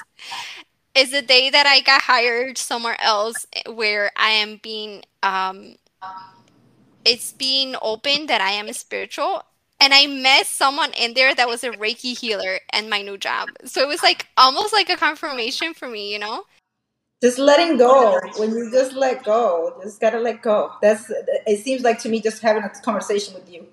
is 0.94 1.10
the 1.10 1.22
day 1.22 1.50
that 1.50 1.66
I 1.66 1.80
got 1.80 2.02
hired 2.02 2.58
somewhere 2.58 3.00
else 3.00 3.46
where 3.66 4.10
I 4.16 4.30
am 4.30 4.58
being 4.62 5.04
um 5.22 5.76
it's 7.04 7.32
being 7.32 7.76
open 7.82 8.26
that 8.26 8.40
I 8.40 8.50
am 8.52 8.72
spiritual 8.72 9.42
and 9.80 9.92
I 9.92 10.06
met 10.06 10.46
someone 10.46 10.92
in 10.94 11.14
there 11.14 11.34
that 11.34 11.48
was 11.48 11.62
a 11.62 11.70
Reiki 11.70 12.18
healer 12.18 12.60
and 12.70 12.88
my 12.90 13.02
new 13.02 13.18
job. 13.18 13.50
So 13.64 13.82
it 13.82 13.88
was 13.88 14.02
like 14.02 14.26
almost 14.36 14.72
like 14.72 14.88
a 14.88 14.96
confirmation 14.96 15.74
for 15.74 15.88
me, 15.88 16.12
you 16.12 16.18
know? 16.18 16.44
Just 17.26 17.38
letting 17.38 17.76
go. 17.76 18.20
When 18.38 18.50
you 18.50 18.70
just 18.70 18.92
let 18.94 19.24
go 19.24 19.78
just 19.82 20.00
gotta 20.00 20.20
let 20.20 20.42
go. 20.42 20.72
That's 20.80 21.10
it 21.10 21.58
seems 21.64 21.82
like 21.82 21.98
to 22.00 22.08
me 22.08 22.20
just 22.20 22.40
having 22.42 22.62
a 22.62 22.68
conversation 22.88 23.34
with 23.34 23.48
you 23.52 23.66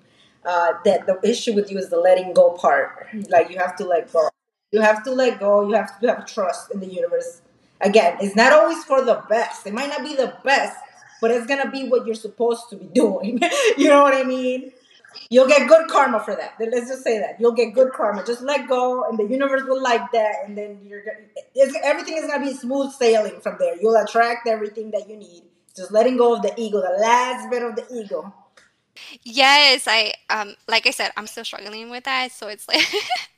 uh, 0.44 0.72
that 0.84 1.06
the 1.06 1.16
issue 1.22 1.52
with 1.54 1.70
you 1.70 1.78
is 1.78 1.88
the 1.90 1.98
letting 1.98 2.32
go 2.34 2.50
part. 2.52 3.06
Like 3.28 3.50
you 3.50 3.58
have 3.58 3.76
to 3.76 3.84
let 3.84 4.12
go. 4.12 4.28
You 4.72 4.80
have 4.80 5.04
to 5.04 5.12
let 5.12 5.38
go. 5.38 5.68
You 5.68 5.74
have 5.74 6.00
to 6.00 6.06
have 6.08 6.26
trust 6.26 6.72
in 6.72 6.80
the 6.80 6.86
universe. 7.00 7.42
Again 7.80 8.16
it's 8.20 8.36
not 8.36 8.52
always 8.52 8.82
for 8.84 9.04
the 9.04 9.22
best. 9.28 9.66
It 9.66 9.74
might 9.74 9.88
not 9.88 10.02
be 10.02 10.14
the 10.16 10.36
best 10.44 10.76
but 11.20 11.30
it's 11.30 11.46
gonna 11.46 11.70
be 11.70 11.88
what 11.88 12.04
you're 12.06 12.22
supposed 12.28 12.68
to 12.70 12.76
be 12.76 12.86
doing. 13.02 13.40
You 13.78 13.88
know 13.88 14.02
what 14.02 14.14
i 14.14 14.24
mean 14.24 14.72
You'll 15.30 15.48
get 15.48 15.68
good 15.68 15.88
karma 15.88 16.20
for 16.20 16.34
that. 16.34 16.54
Let's 16.58 16.88
just 16.88 17.02
say 17.02 17.18
that 17.18 17.40
you'll 17.40 17.52
get 17.52 17.74
good 17.74 17.92
karma. 17.92 18.24
Just 18.24 18.42
let 18.42 18.68
go, 18.68 19.08
and 19.08 19.18
the 19.18 19.24
universe 19.24 19.62
will 19.66 19.82
like 19.82 20.12
that, 20.12 20.36
and 20.46 20.56
then 20.56 20.80
you're 20.84 21.02
everything 21.82 22.16
is 22.16 22.26
gonna 22.26 22.44
be 22.44 22.54
smooth 22.54 22.92
sailing 22.92 23.40
from 23.40 23.56
there. 23.58 23.76
You'll 23.80 23.96
attract 23.96 24.46
everything 24.46 24.90
that 24.92 25.08
you 25.08 25.16
need. 25.16 25.42
Just 25.76 25.92
letting 25.92 26.16
go 26.16 26.34
of 26.34 26.42
the 26.42 26.54
ego, 26.60 26.80
the 26.80 27.00
last 27.00 27.50
bit 27.50 27.62
of 27.62 27.76
the 27.76 27.86
ego. 27.92 28.32
Yes, 29.22 29.86
I 29.88 30.14
um 30.30 30.54
like 30.68 30.86
I 30.86 30.90
said, 30.90 31.10
I'm 31.16 31.26
still 31.26 31.44
struggling 31.44 31.90
with 31.90 32.04
that, 32.04 32.32
so 32.32 32.48
it's 32.48 32.68
like 32.68 32.84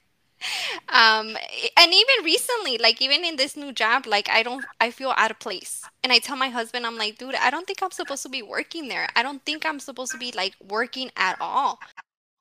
Um, 0.89 1.37
and 1.77 1.93
even 1.93 2.25
recently, 2.25 2.79
like 2.79 3.03
even 3.03 3.25
in 3.25 3.37
this 3.37 3.57
new 3.57 3.73
job, 3.73 4.07
like 4.07 4.29
I 4.29 4.43
don't, 4.43 4.65
I 4.81 4.91
feel 4.91 5.13
out 5.17 5.31
of 5.31 5.39
place. 5.39 5.83
And 6.03 6.13
I 6.13 6.19
tell 6.19 6.37
my 6.37 6.49
husband, 6.49 6.87
I'm 6.87 6.97
like, 6.97 7.19
dude, 7.19 7.35
I 7.35 7.51
don't 7.51 7.67
think 7.67 7.83
I'm 7.83 7.91
supposed 7.91 8.23
to 8.23 8.29
be 8.29 8.43
working 8.43 8.89
there. 8.89 9.09
I 9.17 9.23
don't 9.23 9.45
think 9.45 9.67
I'm 9.67 9.81
supposed 9.81 10.13
to 10.13 10.19
be 10.19 10.33
like 10.33 10.55
working 10.69 11.11
at 11.17 11.37
all. 11.41 11.79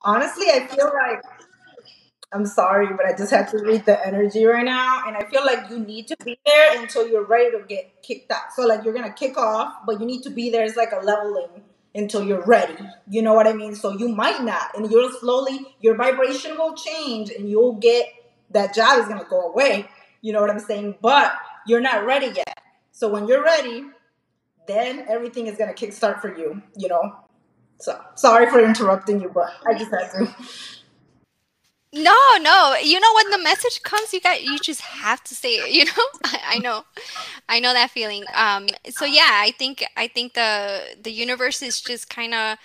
Honestly, 0.02 0.46
I 0.50 0.66
feel 0.66 0.86
like 0.86 1.22
I'm 2.32 2.46
sorry, 2.46 2.88
but 2.88 3.06
I 3.06 3.16
just 3.16 3.30
have 3.30 3.50
to 3.52 3.58
read 3.58 3.86
the 3.86 4.04
energy 4.06 4.44
right 4.44 4.64
now, 4.64 5.02
and 5.06 5.16
I 5.16 5.24
feel 5.24 5.44
like 5.44 5.70
you 5.70 5.78
need 5.78 6.08
to 6.08 6.16
be 6.24 6.38
there 6.44 6.80
until 6.80 7.08
you're 7.08 7.24
ready 7.24 7.50
to 7.52 7.64
get 7.66 8.02
kicked 8.02 8.30
out. 8.30 8.52
So 8.54 8.66
like 8.66 8.84
you're 8.84 8.94
gonna 8.94 9.12
kick 9.12 9.36
off, 9.36 9.74
but 9.86 10.00
you 10.00 10.06
need 10.06 10.22
to 10.22 10.30
be 10.30 10.50
there. 10.50 10.64
It's 10.64 10.76
like 10.76 10.92
a 10.92 11.04
leveling 11.04 11.62
until 11.96 12.22
you're 12.22 12.44
ready. 12.44 12.76
You 13.08 13.22
know 13.22 13.34
what 13.34 13.46
I 13.46 13.52
mean? 13.52 13.74
So 13.74 13.96
you 13.96 14.08
might 14.08 14.42
not, 14.42 14.76
and 14.76 14.90
you'll 14.90 15.10
slowly 15.18 15.74
your 15.80 15.96
vibration 15.96 16.56
will 16.56 16.74
change, 16.74 17.30
and 17.30 17.48
you'll 17.48 17.74
get 17.74 18.06
that 18.50 18.74
job 18.74 19.00
is 19.00 19.08
gonna 19.08 19.26
go 19.28 19.50
away. 19.50 19.88
You 20.20 20.32
know 20.32 20.40
what 20.40 20.50
I'm 20.50 20.60
saying? 20.60 20.96
But 21.00 21.34
you're 21.66 21.80
not 21.80 22.04
ready 22.04 22.26
yet. 22.26 22.58
So 22.92 23.08
when 23.08 23.26
you're 23.26 23.42
ready, 23.42 23.84
then 24.66 25.06
everything 25.08 25.46
is 25.46 25.56
gonna 25.56 25.74
kickstart 25.74 26.20
for 26.20 26.36
you. 26.36 26.62
You 26.76 26.88
know. 26.88 27.16
So 27.78 28.00
sorry 28.14 28.50
for 28.50 28.60
interrupting 28.60 29.20
you, 29.20 29.28
but 29.28 29.50
I 29.66 29.76
just 29.76 29.90
had 29.90 30.10
to. 30.12 30.34
No, 31.92 32.14
no. 32.40 32.76
You 32.82 33.00
know 33.00 33.12
when 33.14 33.30
the 33.30 33.38
message 33.42 33.82
comes, 33.82 34.12
you 34.12 34.20
got 34.20 34.42
you 34.42 34.58
just 34.58 34.80
have 34.82 35.22
to 35.24 35.34
say 35.34 35.54
it, 35.56 35.70
you 35.72 35.84
know? 35.86 36.06
I, 36.24 36.40
I 36.56 36.58
know. 36.58 36.84
I 37.48 37.60
know 37.60 37.72
that 37.72 37.90
feeling. 37.90 38.24
Um 38.34 38.68
so 38.90 39.04
yeah, 39.04 39.30
I 39.30 39.52
think 39.52 39.84
I 39.96 40.08
think 40.08 40.34
the 40.34 40.96
the 41.00 41.12
universe 41.12 41.62
is 41.62 41.80
just 41.80 42.10
kind 42.10 42.34
of 42.34 42.58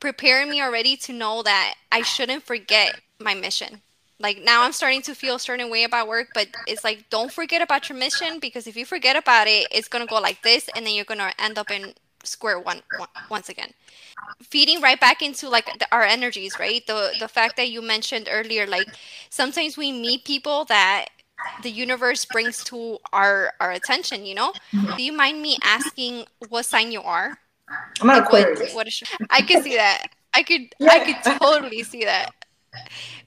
preparing 0.00 0.50
me 0.50 0.62
already 0.62 0.96
to 0.98 1.12
know 1.12 1.42
that 1.42 1.74
I 1.90 2.02
shouldn't 2.02 2.44
forget 2.44 3.00
my 3.18 3.34
mission. 3.34 3.82
Like 4.18 4.38
now 4.42 4.62
I'm 4.62 4.72
starting 4.72 5.02
to 5.02 5.14
feel 5.14 5.36
a 5.36 5.40
certain 5.40 5.70
way 5.70 5.84
about 5.84 6.08
work, 6.08 6.28
but 6.32 6.48
it's 6.66 6.84
like 6.84 7.10
don't 7.10 7.32
forget 7.32 7.60
about 7.62 7.88
your 7.88 7.98
mission 7.98 8.38
because 8.40 8.66
if 8.66 8.76
you 8.76 8.86
forget 8.86 9.16
about 9.16 9.48
it, 9.48 9.66
it's 9.70 9.88
gonna 9.88 10.06
go 10.06 10.20
like 10.20 10.42
this, 10.42 10.68
and 10.74 10.86
then 10.86 10.94
you're 10.94 11.04
gonna 11.04 11.32
end 11.38 11.58
up 11.58 11.70
in 11.70 11.94
square 12.24 12.58
one, 12.58 12.82
one 12.90 13.08
once 13.28 13.48
again. 13.48 13.72
Feeding 14.42 14.80
right 14.80 14.98
back 15.00 15.22
into 15.22 15.48
like 15.48 15.78
the, 15.78 15.86
our 15.92 16.02
energies, 16.02 16.58
right? 16.58 16.86
The 16.86 17.14
the 17.18 17.28
fact 17.28 17.56
that 17.56 17.70
you 17.70 17.82
mentioned 17.82 18.28
earlier, 18.30 18.66
like 18.66 18.96
sometimes 19.30 19.76
we 19.76 19.92
meet 19.92 20.24
people 20.24 20.64
that 20.66 21.06
the 21.58 21.70
universe 21.70 22.24
brings 22.24 22.64
to 22.64 22.98
our 23.12 23.52
our 23.60 23.70
attention. 23.72 24.26
You 24.26 24.34
know, 24.34 24.54
do 24.96 25.02
you 25.02 25.12
mind 25.12 25.42
me 25.42 25.58
asking 25.62 26.26
what 26.38 26.66
sign 26.66 26.92
you 26.92 27.02
are? 27.02 27.38
I'm 28.00 28.10
an 28.10 28.16
Like 28.16 28.30
what 28.30 28.48
what 28.72 28.86
is? 28.88 29.02
I 29.30 29.42
could 29.42 29.60
see 29.60 29.76
that. 29.76 30.08
I 30.34 30.42
could 30.42 30.74
I 30.88 31.00
could 31.00 31.22
totally 31.22 31.82
see 31.84 32.04
that. 32.04 32.30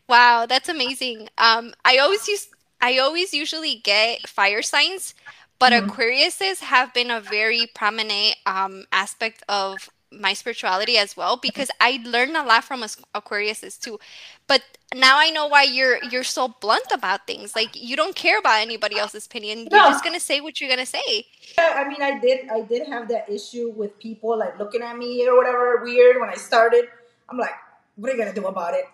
Wow, 0.08 0.46
that's 0.46 0.70
amazing. 0.70 1.30
Um, 1.38 1.74
I 1.84 1.98
always 1.98 2.28
use 2.28 2.48
I 2.82 2.98
always 3.00 3.34
usually 3.34 3.76
get 3.76 4.28
fire 4.28 4.62
signs, 4.62 5.16
but 5.60 5.72
Mhm. 5.74 5.88
Aquariuses 5.90 6.60
have 6.60 6.94
been 6.94 7.12
a 7.12 7.22
very 7.22 7.68
prominent 7.74 8.36
um 8.46 8.86
aspect 8.92 9.44
of 9.50 9.90
my 10.12 10.34
spirituality 10.34 10.98
as 10.98 11.18
well 11.18 11.36
because 11.36 11.70
I 11.82 12.00
learn 12.06 12.36
a 12.38 12.44
lot 12.44 12.64
from 12.64 12.82
Aquariuses 13.14 13.78
too. 13.80 14.00
But 14.48 14.62
now 14.94 15.18
I 15.20 15.30
know 15.30 15.48
why 15.48 15.64
you're 15.64 15.98
you're 16.06 16.24
so 16.24 16.48
blunt 16.48 16.86
about 16.94 17.28
things. 17.28 17.56
Like 17.56 17.72
you 17.76 17.96
don't 17.98 18.16
care 18.16 18.40
about 18.40 18.62
anybody 18.62 18.98
else's 18.98 19.26
opinion. 19.26 19.68
You're 19.70 19.82
just 19.92 20.04
gonna 20.04 20.20
say 20.20 20.40
what 20.40 20.62
you're 20.62 20.70
gonna 20.70 20.86
say. 20.86 21.28
yeah, 21.58 21.74
I 21.76 21.88
mean, 21.90 22.02
I 22.02 22.20
did, 22.20 22.48
I 22.50 22.62
did 22.62 22.88
have 22.88 23.08
that 23.10 23.30
issue 23.30 23.74
with 23.76 23.98
people 24.00 24.38
like 24.38 24.58
looking 24.60 24.82
at 24.82 24.96
me 24.98 25.28
or 25.28 25.36
whatever 25.36 25.84
weird 25.84 26.20
when 26.22 26.30
I 26.30 26.36
started. 26.36 26.86
I'm 27.30 27.38
like, 27.38 27.56
what 27.96 28.10
are 28.10 28.14
you 28.16 28.20
gonna 28.20 28.34
do 28.34 28.48
about 28.48 28.74
it? 28.74 28.86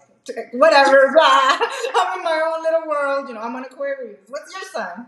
whatever. 0.54 1.12
Blah. 1.15 1.58
I'm 2.00 2.19
in 2.19 2.24
my 2.24 2.39
own 2.50 2.63
little 2.63 2.88
world. 2.88 3.28
You 3.28 3.34
know, 3.36 3.41
I'm 3.41 3.56
an 3.56 3.65
Aquarius. 3.65 4.19
What's 4.28 4.54
your 4.54 4.63
sign? 4.71 5.08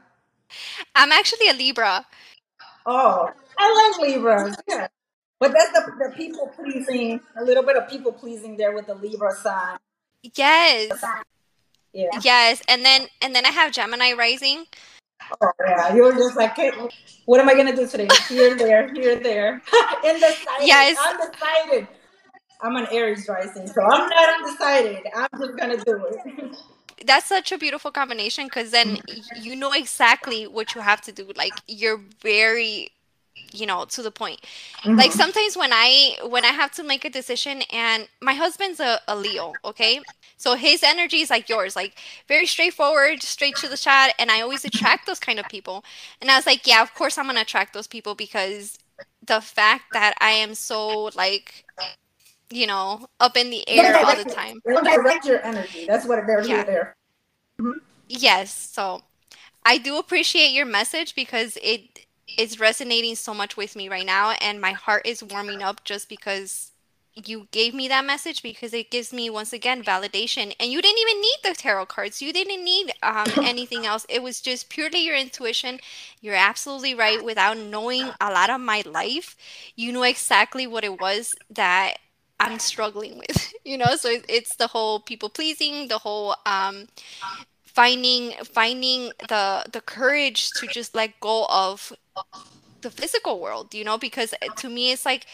I'm 0.96 1.12
actually 1.12 1.50
a 1.50 1.54
Libra. 1.54 2.06
Oh, 2.86 3.30
I 3.58 3.92
like 4.00 4.10
Libras. 4.10 4.56
Yeah. 4.68 4.88
But 5.40 5.52
that's 5.52 5.72
the, 5.74 5.92
the 6.00 6.16
people 6.16 6.50
pleasing, 6.56 7.20
a 7.38 7.44
little 7.44 7.64
bit 7.64 7.76
of 7.76 7.90
people 7.90 8.14
pleasing 8.14 8.56
there 8.56 8.74
with 8.74 8.88
the 8.88 8.96
Libra 8.96 9.34
sign. 9.36 9.78
Yes. 10.36 11.04
Yeah. 11.92 12.08
Yes. 12.22 12.62
And 12.70 12.86
then 12.86 13.08
and 13.22 13.36
then 13.36 13.46
I 13.46 13.50
have 13.50 13.74
Gemini 13.74 14.14
rising. 14.14 14.66
Oh, 15.42 15.52
yeah. 15.68 15.94
You're 15.94 16.14
just 16.14 16.38
like, 16.38 16.52
"Okay, 16.52 16.72
what 17.26 17.42
am 17.42 17.50
I 17.50 17.56
going 17.56 17.68
to 17.68 17.76
do 17.76 17.88
today? 17.88 18.08
Here, 18.30 18.56
there, 18.56 18.94
here, 18.94 19.20
there. 19.20 19.62
Indecisive. 20.06 20.46
Yes. 20.62 20.98
Undecided. 20.98 21.88
I'm 22.62 22.78
an 22.78 22.88
Aries 22.92 23.28
rising, 23.28 23.68
so 23.68 23.82
I'm 23.82 24.10
not 24.10 24.34
undecided. 24.40 25.04
I'm 25.14 25.28
just 25.38 25.58
going 25.58 25.78
to 25.78 25.84
do 25.84 26.06
it. 26.08 26.56
That's 27.06 27.26
such 27.28 27.52
a 27.52 27.58
beautiful 27.58 27.92
combination 27.92 28.46
because 28.48 28.72
then 28.72 28.98
you 29.08 29.56
know 29.56 29.72
exactly 29.74 30.48
what 30.48 30.76
you 30.76 30.82
have 30.82 31.02
to 31.02 31.12
do. 31.12 31.32
Like 31.36 31.62
you're 31.68 32.02
very 32.22 32.90
you 33.54 33.66
know 33.66 33.86
to 33.86 34.02
the 34.02 34.12
point 34.12 34.42
like 34.98 35.12
Mhm. 35.12 35.14
sometimes 35.14 35.56
when 35.58 35.72
i 35.74 36.18
when 36.28 36.44
i 36.44 36.50
have 36.50 36.72
to 36.72 36.84
make 36.84 37.06
a 37.06 37.10
decision 37.10 37.62
and 37.72 38.08
my 38.22 38.34
husband's 38.34 38.80
a, 38.80 39.00
a 39.08 39.16
leo 39.16 39.60
okay 39.64 40.02
so 40.38 40.56
his 40.56 40.84
energy 40.84 41.22
is 41.22 41.30
like 41.30 41.50
yours 41.50 41.76
like 41.76 41.98
very 42.28 42.46
straightforward 42.46 43.22
straight 43.24 43.56
to 43.56 43.68
the 43.68 43.78
shot 43.78 44.12
and 44.20 44.32
i 44.32 44.42
always 44.42 44.66
attract 44.66 45.06
those 45.06 45.20
kind 45.20 45.40
of 45.40 45.48
people 45.48 45.84
and 46.22 46.32
i 46.32 46.36
was 46.36 46.46
like 46.46 46.66
yeah 46.68 46.82
of 46.82 46.94
course 46.96 47.18
i'm 47.18 47.28
gonna 47.28 47.42
attract 47.42 47.74
those 47.74 47.88
people 47.88 48.16
because 48.16 48.78
the 49.26 49.42
fact 49.42 49.86
that 49.94 50.14
i 50.20 50.32
am 50.32 50.54
so 50.56 51.06
like 51.16 51.66
you 52.50 52.68
know 52.68 53.08
up 53.20 53.38
in 53.38 53.50
the 53.50 53.68
air 53.68 53.98
all 54.06 54.16
the 54.16 54.30
time. 54.30 54.62
they'll 54.66 54.84
direct 54.84 55.26
your 55.26 55.44
energy. 55.44 55.86
That's 55.88 56.06
what 56.06 56.26
they're 56.28 56.42
yeah. 56.42 56.48
here 56.48 56.64
there. 56.64 56.96
Mhm. 57.60 57.76
yes 58.08 58.52
so 58.52 59.04
I 59.66 59.78
do 59.78 59.98
appreciate 59.98 60.52
your 60.52 60.66
message 60.66 61.16
because 61.16 61.58
it 61.62 62.06
is 62.38 62.60
resonating 62.60 63.16
so 63.16 63.34
much 63.34 63.56
with 63.56 63.76
me 63.76 63.90
right 63.90 64.06
now 64.06 64.32
and 64.42 64.60
my 64.60 64.72
heart 64.72 65.06
is 65.06 65.24
warming 65.24 65.62
up 65.62 65.84
just 65.84 66.10
because 66.10 66.72
you 67.16 67.48
gave 67.52 67.74
me 67.74 67.88
that 67.88 68.06
message 68.06 68.42
because 68.42 68.74
it 68.74 68.90
gives 68.90 69.14
me 69.14 69.30
once 69.30 69.54
again 69.54 69.84
validation. 69.84 70.54
And 70.60 70.72
you 70.72 70.82
didn't 70.82 71.00
even 71.00 71.22
need 71.22 71.38
the 71.44 71.54
tarot 71.54 71.86
cards. 71.86 72.22
You 72.22 72.34
didn't 72.34 72.64
need 72.64 72.92
um, 73.04 73.28
anything 73.44 73.86
else. 73.86 74.06
It 74.10 74.24
was 74.24 74.42
just 74.42 74.70
purely 74.70 75.06
your 75.06 75.16
intuition. 75.16 75.80
You're 76.22 76.36
absolutely 76.36 76.96
right. 76.96 77.24
Without 77.24 77.58
knowing 77.58 78.10
a 78.20 78.32
lot 78.32 78.50
of 78.50 78.62
my 78.62 78.84
life 78.86 79.36
you 79.76 79.92
know 79.92 80.04
exactly 80.04 80.68
what 80.68 80.84
it 80.84 81.00
was 81.00 81.36
that 81.50 81.98
i'm 82.44 82.60
struggling 82.60 83.18
with 83.18 83.54
you 83.66 83.78
know 83.78 83.96
so 83.96 84.18
it's 84.30 84.56
the 84.56 84.68
whole 84.68 85.00
people 85.00 85.30
pleasing 85.30 85.88
the 85.88 86.00
whole 86.00 86.36
um 86.46 86.88
finding 87.66 88.32
finding 88.44 89.12
the 89.28 89.66
the 89.72 89.82
courage 89.82 90.54
to 90.54 90.68
just 90.68 90.96
let 90.96 91.20
go 91.20 91.46
of 91.50 91.94
the 92.82 92.92
physical 92.92 93.40
world 93.40 93.74
you 93.74 93.84
know 93.84 93.98
because 93.98 94.34
uh, 94.42 94.50
to 94.56 94.70
me 94.70 94.92
it's 94.92 95.06
like 95.06 95.26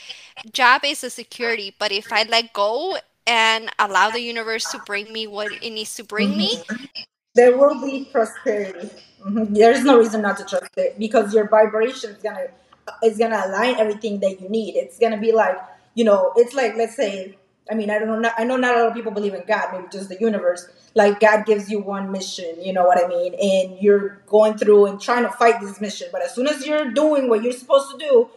job 0.52 0.82
is 0.86 1.04
a 1.04 1.10
security 1.10 1.76
but 1.80 1.92
if 1.92 2.12
i 2.12 2.24
let 2.24 2.54
go 2.54 2.98
and 3.28 3.70
allow 3.80 4.10
the 4.10 4.22
universe 4.22 4.72
to 4.72 4.80
bring 4.80 5.12
me 5.14 5.28
what 5.28 5.52
it 5.52 5.70
needs 5.72 5.96
to 5.96 6.04
bring 6.04 6.38
me 6.38 6.52
Mhm. 6.68 6.88
There 7.36 7.58
will 7.58 7.80
be 7.82 8.06
prosperity. 8.12 8.90
Mhm. 9.26 9.56
There 9.56 9.72
is 9.72 9.84
no 9.86 9.98
reason 10.00 10.22
not 10.22 10.38
to 10.38 10.46
trust 10.46 10.72
it 10.78 10.98
because 11.00 11.34
your 11.34 11.48
vibration 11.48 12.12
is 12.12 12.22
gonna 12.24 12.48
is 13.04 13.18
gonna 13.18 13.42
align 13.46 13.76
everything 13.76 14.20
that 14.22 14.42
you 14.42 14.50
need. 14.50 14.76
It's 14.76 14.98
gonna 15.00 15.18
be 15.18 15.32
like 15.32 15.58
you 16.00 16.06
know, 16.06 16.32
it's 16.38 16.54
like 16.54 16.78
let's 16.78 16.96
say, 16.96 17.38
I 17.70 17.76
mean, 17.76 17.90
I 17.90 18.00
don't 18.00 18.08
know, 18.08 18.18
not, 18.18 18.34
I 18.38 18.46
know 18.46 18.56
not 18.56 18.74
a 18.74 18.80
lot 18.80 18.88
of 18.88 18.94
people 18.94 19.12
believe 19.12 19.34
in 19.34 19.44
God, 19.46 19.74
maybe 19.74 19.88
just 19.92 20.08
the 20.08 20.18
universe. 20.18 20.66
Like 20.96 21.20
God 21.20 21.46
gives 21.46 21.70
you 21.70 21.82
one 21.82 22.10
mission, 22.10 22.56
you 22.64 22.72
know 22.72 22.86
what 22.86 23.04
I 23.04 23.06
mean, 23.10 23.34
and 23.34 23.78
you're 23.82 24.22
going 24.28 24.58
through 24.58 24.86
and 24.86 25.02
trying 25.02 25.24
to 25.24 25.30
fight 25.32 25.60
this 25.60 25.82
mission. 25.82 26.08
But 26.14 26.24
as 26.24 26.34
soon 26.34 26.48
as 26.48 26.66
you're 26.66 26.92
doing 26.92 27.28
what 27.28 27.44
you're 27.44 27.52
supposed 27.52 27.92
to 27.92 27.98
do, 27.98 28.30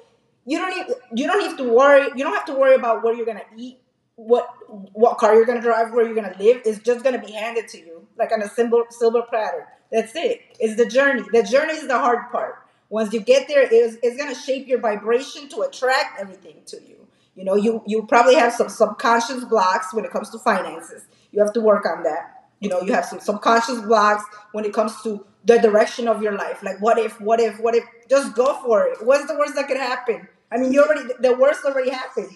you 0.45 0.59
don't 0.59 0.77
need 0.77 0.97
you 1.15 1.29
don't 1.29 1.41
have 1.45 1.57
to 1.59 1.69
worry 1.73 2.09
you 2.17 2.25
don't 2.25 2.35
have 2.35 2.47
to 2.47 2.55
worry 2.55 2.75
about 2.75 3.05
where 3.05 3.15
you're 3.15 3.31
gonna 3.33 3.49
eat 3.57 3.79
what 4.17 4.49
what 4.93 5.19
car 5.19 5.37
you're 5.37 5.47
gonna 5.47 5.63
drive 5.63 5.93
where 5.93 6.05
you're 6.05 6.17
gonna 6.17 6.37
live. 6.41 6.63
It's 6.65 6.81
just 6.81 7.05
gonna 7.05 7.25
be 7.25 7.31
handed 7.31 7.69
to 7.69 7.79
you 7.79 8.09
like 8.19 8.33
on 8.33 8.43
a 8.43 8.49
silver 8.49 8.83
silver 8.91 9.23
platter. 9.23 9.69
That's 9.93 10.17
it. 10.17 10.41
It's 10.59 10.77
the 10.77 10.87
journey. 10.87 11.23
The 11.33 11.45
journey 11.45 11.75
is 11.75 11.87
the 11.87 11.97
hard 12.07 12.33
part. 12.33 12.57
Once 12.89 13.13
you 13.13 13.21
get 13.21 13.47
there 13.47 13.63
it's, 13.63 13.99
it's 14.03 14.17
gonna 14.17 14.35
shape 14.35 14.67
your 14.67 14.81
vibration 14.81 15.49
to 15.51 15.61
attract 15.61 16.21
everything 16.21 16.57
to 16.67 16.77
you 16.89 17.02
you 17.35 17.45
know 17.45 17.57
you 17.57 17.83
you 17.87 18.07
probably 18.07 18.35
have 18.35 18.53
some 18.53 18.69
subconscious 18.69 19.45
blocks 19.45 19.95
when 19.95 20.05
it 20.05 20.11
comes 20.11 20.31
to 20.31 20.39
finances. 20.39 21.05
You 21.31 21.43
have 21.43 21.53
to 21.55 21.61
work 21.61 21.87
on 21.87 22.03
that. 22.03 22.49
You 22.61 22.69
know 22.69 22.81
you 22.83 22.93
have 22.93 23.05
some 23.05 23.21
subconscious 23.21 23.81
blocks 23.81 24.25
when 24.53 24.65
it 24.65 24.73
comes 24.73 25.01
to 25.03 25.25
the 25.45 25.59
direction 25.59 26.09
of 26.09 26.23
your 26.23 26.37
life. 26.37 26.63
Like 26.63 26.81
what 26.81 26.99
if 26.99 27.21
what 27.21 27.41
if 27.41 27.59
what 27.59 27.75
if? 27.75 27.85
Just 28.09 28.35
go 28.35 28.61
for 28.63 28.87
it. 28.87 29.05
What's 29.05 29.27
the 29.27 29.37
worst 29.39 29.55
that 29.55 29.67
could 29.67 29.79
happen? 29.79 30.29
I 30.51 30.59
mean 30.59 30.73
you 30.73 30.83
already 30.83 31.09
the 31.21 31.35
worst 31.35 31.65
already 31.65 31.91
happened. 31.91 32.31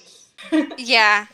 Yeah. 0.78 1.26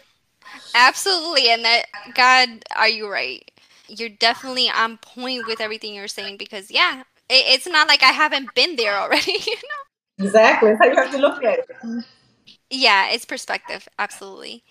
Absolutely. 0.74 1.48
And 1.50 1.64
that 1.64 1.86
god 2.14 2.48
are 2.76 2.88
you 2.88 3.10
right? 3.10 3.48
You're 3.88 4.08
definitely 4.08 4.70
on 4.70 4.98
point 4.98 5.46
with 5.46 5.60
everything 5.60 5.94
you're 5.94 6.08
saying 6.08 6.36
because 6.36 6.70
yeah 6.70 7.02
it, 7.28 7.44
it's 7.54 7.66
not 7.66 7.88
like 7.88 8.02
i 8.02 8.12
haven't 8.12 8.54
been 8.54 8.76
there 8.76 8.96
already 8.96 9.32
you 9.46 9.54
know? 9.54 10.24
Exactly. 10.24 10.70
That's 10.70 10.80
how 10.80 10.88
you 10.88 10.96
have 10.96 11.10
to 11.12 11.18
look 11.18 11.44
at 11.44 11.58
it 11.60 12.04
yeah 12.72 13.08
it's 13.10 13.26
perspective 13.26 13.88
absolutely 13.98 14.64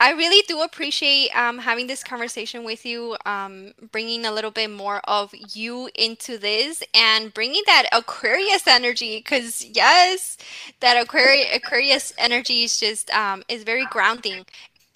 I 0.00 0.10
really 0.14 0.42
do 0.48 0.62
appreciate 0.62 1.30
um, 1.30 1.60
having 1.60 1.86
this 1.86 2.02
conversation 2.02 2.64
with 2.64 2.84
you, 2.84 3.16
um, 3.24 3.72
bringing 3.92 4.26
a 4.26 4.32
little 4.32 4.50
bit 4.50 4.68
more 4.68 5.00
of 5.04 5.32
you 5.54 5.90
into 5.94 6.38
this 6.38 6.82
and 6.92 7.32
bringing 7.32 7.62
that 7.66 7.88
Aquarius 7.92 8.66
energy. 8.66 9.18
Because 9.18 9.64
yes, 9.64 10.38
that 10.80 11.00
Aquarius 11.00 11.46
Aquarius 11.54 12.12
energy 12.18 12.64
is 12.64 12.80
just 12.80 13.10
um, 13.14 13.44
is 13.48 13.62
very 13.62 13.86
grounding. 13.86 14.44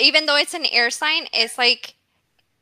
Even 0.01 0.27
though 0.27 0.37
it's 0.37 0.55
an 0.55 0.66
air 0.73 0.90
sign, 0.90 1.29
it's 1.33 1.57
like 1.57 1.95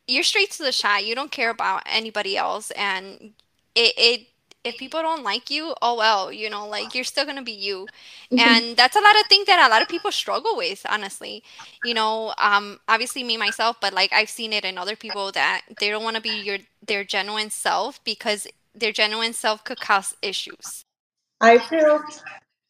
you're 0.09 0.23
straight 0.25 0.51
to 0.53 0.65
the 0.65 0.73
shot. 0.73 1.07
You 1.07 1.15
don't 1.15 1.33
care 1.33 1.51
about 1.51 1.85
anybody 1.87 2.37
else, 2.37 2.71
and 2.73 3.33
it, 3.75 3.95
it 3.97 4.27
if 4.65 4.77
people 4.77 5.03
don't 5.03 5.23
like 5.23 5.51
you, 5.51 5.75
oh 5.83 5.97
well, 5.97 6.33
you 6.33 6.49
know, 6.51 6.67
like 6.67 6.95
you're 6.95 7.05
still 7.05 7.25
gonna 7.27 7.43
be 7.43 7.53
you, 7.53 7.89
and 8.37 8.77
that's 8.77 8.97
a 8.97 9.01
lot 9.01 9.19
of 9.21 9.27
things 9.27 9.47
that 9.47 9.65
a 9.67 9.71
lot 9.71 9.83
of 9.83 9.89
people 9.89 10.11
struggle 10.13 10.57
with, 10.57 10.85
honestly. 10.89 11.43
You 11.83 11.95
know, 11.95 12.35
um, 12.39 12.81
obviously 12.89 13.23
me 13.25 13.37
myself, 13.37 13.77
but 13.81 13.93
like 13.93 14.13
I've 14.13 14.31
seen 14.31 14.53
it 14.53 14.65
in 14.65 14.79
other 14.79 14.97
people 14.97 15.33
that 15.33 15.63
they 15.79 15.91
don't 15.91 16.05
want 16.05 16.17
to 16.17 16.23
be 16.23 16.41
your 16.41 16.59
their 16.87 17.05
genuine 17.05 17.51
self 17.51 18.03
because 18.05 18.47
their 18.75 18.93
genuine 18.93 19.33
self 19.33 19.65
could 19.65 19.81
cause 19.81 20.15
issues. 20.23 20.85
i 21.41 21.59
feel 21.59 22.01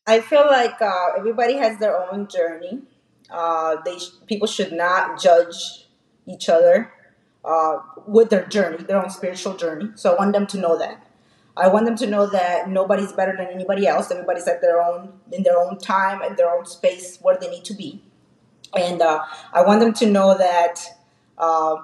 i 0.07 0.20
feel 0.20 0.46
like 0.46 0.80
uh, 0.83 1.09
everybody 1.16 1.54
has 1.57 1.78
their 1.78 1.96
own 2.12 2.26
journey. 2.28 2.83
Uh, 3.30 3.76
they 3.85 3.98
sh- 3.98 4.11
people 4.26 4.46
should 4.46 4.72
not 4.72 5.20
judge 5.20 5.87
each 6.26 6.48
other 6.48 6.92
uh, 7.44 7.78
with 8.07 8.30
their 8.30 8.46
journey 8.46 8.83
their 8.85 9.02
own 9.02 9.11
spiritual 9.11 9.57
journey. 9.57 9.90
So 9.94 10.14
i 10.14 10.18
want 10.18 10.33
them 10.33 10.46
to 10.48 10.59
know 10.59 10.78
that 10.78 11.03
I 11.56 11.68
want 11.68 11.86
them 11.86 11.96
to 11.96 12.06
know 12.06 12.26
that 12.30 12.68
nobody's 12.68 13.12
better 13.12 13.34
than 13.36 13.46
anybody 13.46 13.86
else. 13.86 14.10
Everybody's 14.10 14.48
at 14.48 14.60
their 14.60 14.82
own 14.82 15.12
in 15.32 15.42
their 15.42 15.58
own 15.58 15.78
time 15.78 16.20
and 16.22 16.36
their 16.36 16.50
own 16.50 16.66
space 16.66 17.18
where 17.22 17.36
they 17.40 17.48
need 17.48 17.64
to 17.66 17.74
be. 17.74 18.02
And 18.76 19.00
uh, 19.00 19.24
I 19.52 19.62
want 19.62 19.80
them 19.80 19.92
to 19.94 20.06
know 20.10 20.36
that. 20.36 20.80
Uh, 21.38 21.76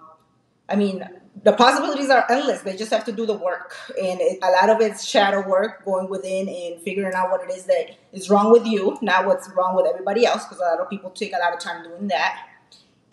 I 0.69 0.77
mean, 0.77 1.05
the 1.43 1.53
possibilities 1.53 2.11
are 2.11 2.25
endless. 2.31 2.63
They 2.63 2.77
just 2.77 2.93
have 2.93 3.05
to 3.05 3.13
do 3.13 3.27
the 3.27 3.35
work, 3.35 3.77
and 4.01 4.21
it, 4.21 4.39
a 4.43 4.51
lot 4.51 4.71
of 4.71 4.81
it's 4.81 5.05
shadow 5.05 5.47
work, 5.49 5.85
going 5.85 6.09
within 6.09 6.49
and 6.49 6.81
figuring 6.83 7.15
out 7.15 7.31
what 7.31 7.43
it 7.43 7.51
is 7.51 7.65
that 7.65 7.97
is 8.13 8.31
wrong 8.31 8.53
with 8.53 8.67
you, 8.67 8.99
not 9.03 9.27
what's 9.27 9.49
wrong 9.57 9.75
with 9.75 9.87
everybody 9.87 10.27
else. 10.27 10.45
Because 10.45 10.59
a 10.59 10.63
lot 10.63 10.81
of 10.81 10.91
people 10.91 11.11
take 11.11 11.33
a 11.33 11.39
lot 11.39 11.53
of 11.53 11.61
time 11.61 11.83
doing 11.83 12.09
that. 12.09 12.47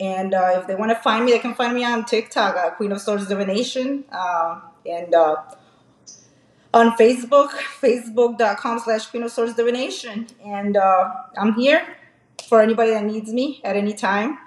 And 0.00 0.34
uh, 0.34 0.60
if 0.60 0.66
they 0.66 0.76
want 0.76 0.90
to 0.92 0.96
find 0.96 1.24
me, 1.24 1.32
they 1.32 1.38
can 1.40 1.54
find 1.54 1.74
me 1.74 1.84
on 1.84 2.04
TikTok, 2.04 2.56
uh, 2.56 2.70
Queen 2.70 2.92
of 2.92 3.00
Swords 3.00 3.26
Divination, 3.26 4.04
uh, 4.12 4.60
and 4.86 5.12
uh, 5.14 5.36
on 6.74 6.96
Facebook, 6.96 7.50
facebook.com 7.80 8.78
slash 8.80 9.06
Queen 9.06 9.22
of 9.22 9.30
Swords 9.30 9.54
Divination. 9.54 10.26
And 10.44 10.76
uh, 10.76 11.12
I'm 11.38 11.54
here 11.54 11.96
for 12.48 12.60
anybody 12.60 12.90
that 12.92 13.04
needs 13.04 13.32
me 13.32 13.60
at 13.64 13.76
any 13.76 13.94
time. 13.94 14.38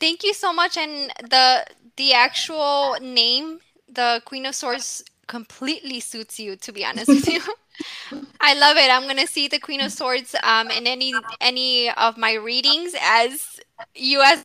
Thank 0.00 0.22
you 0.22 0.32
so 0.32 0.52
much, 0.52 0.76
and 0.76 1.12
the 1.28 1.66
the 1.96 2.12
actual 2.12 2.96
name, 3.00 3.58
the 3.88 4.22
Queen 4.24 4.46
of 4.46 4.54
Swords, 4.54 5.04
completely 5.26 5.98
suits 5.98 6.38
you. 6.38 6.54
To 6.56 6.72
be 6.72 6.84
honest 6.84 7.08
with 7.08 7.28
you. 7.28 7.40
I 8.40 8.54
love 8.54 8.76
it. 8.76 8.90
I'm 8.90 9.08
gonna 9.08 9.26
see 9.26 9.48
the 9.48 9.58
Queen 9.58 9.80
of 9.80 9.90
Swords 9.90 10.36
um 10.44 10.70
in 10.70 10.86
any 10.86 11.12
any 11.40 11.90
of 11.90 12.16
my 12.16 12.34
readings 12.34 12.94
as 13.00 13.60
you 13.94 14.22
as 14.22 14.44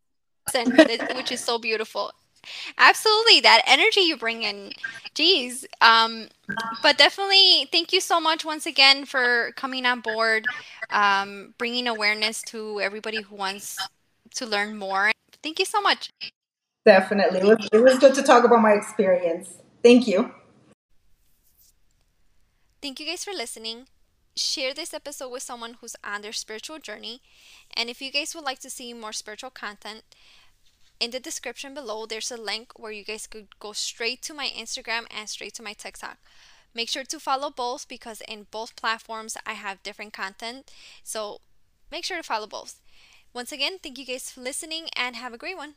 which 1.16 1.32
is 1.32 1.44
so 1.44 1.60
beautiful. 1.60 2.12
Absolutely, 2.78 3.42
that 3.42 3.62
energy 3.66 4.02
you 4.02 4.18
bring 4.18 4.44
in. 4.44 4.72
Geez. 5.14 5.66
Um, 5.82 6.28
but 6.82 6.98
definitely 6.98 7.68
thank 7.72 7.92
you 7.92 8.02
so 8.02 8.20
much 8.20 8.46
once 8.46 8.66
again 8.66 9.06
for 9.06 9.52
coming 9.56 9.86
on 9.86 10.02
board, 10.02 10.46
um, 10.90 11.54
bringing 11.58 11.88
awareness 11.88 12.42
to 12.44 12.80
everybody 12.82 13.22
who 13.22 13.36
wants 13.36 13.78
to 14.36 14.46
learn 14.46 14.78
more. 14.78 15.12
Thank 15.42 15.60
you 15.60 15.66
so 15.66 15.82
much. 15.82 16.10
Definitely. 16.86 17.40
It 17.40 17.46
was, 17.46 17.70
it 17.74 17.80
was 17.80 18.00
good 18.00 18.14
to 18.16 18.24
talk 18.24 18.44
about 18.44 18.62
my 18.62 18.74
experience. 18.74 19.56
Thank 19.84 20.08
you. 20.08 20.32
Thank 22.82 23.00
you 23.00 23.06
guys 23.06 23.24
for 23.24 23.34
listening. 23.34 23.88
Share 24.36 24.74
this 24.74 24.94
episode 24.94 25.30
with 25.30 25.42
someone 25.42 25.78
who's 25.82 25.96
on 26.04 26.22
their 26.22 26.32
spiritual 26.32 26.78
journey. 26.80 27.22
And 27.76 27.90
if 27.90 28.02
you 28.02 28.12
guys 28.12 28.36
would 28.36 28.44
like 28.44 28.60
to 28.60 28.70
see 28.70 28.94
more 28.94 29.12
spiritual 29.12 29.50
content, 29.50 30.04
in 31.00 31.12
the 31.12 31.20
description 31.20 31.74
below, 31.74 32.06
there's 32.06 32.32
a 32.32 32.38
link 32.38 32.72
where 32.78 32.92
you 32.92 33.04
guys 33.04 33.28
could 33.28 33.60
go 33.60 33.74
straight 33.74 34.22
to 34.24 34.34
my 34.34 34.48
Instagram 34.48 35.06
and 35.16 35.30
straight 35.30 35.54
to 35.56 35.64
my 35.64 35.74
TikTok. 35.74 36.18
Make 36.74 36.90
sure 36.90 37.04
to 37.04 37.20
follow 37.20 37.50
both 37.50 37.88
because 37.88 38.22
in 38.28 38.48
both 38.52 38.76
platforms 38.76 39.38
I 39.46 39.54
have 39.54 39.84
different 39.84 40.14
content. 40.14 40.72
So 41.04 41.42
make 41.92 42.06
sure 42.06 42.18
to 42.18 42.24
follow 42.24 42.48
both. 42.48 42.80
Once 43.34 43.52
again, 43.52 43.78
thank 43.82 43.98
you 43.98 44.06
guys 44.06 44.32
for 44.32 44.42
listening 44.42 44.88
and 44.96 45.16
have 45.16 45.34
a 45.34 45.38
great 45.38 45.58
one. 45.58 45.76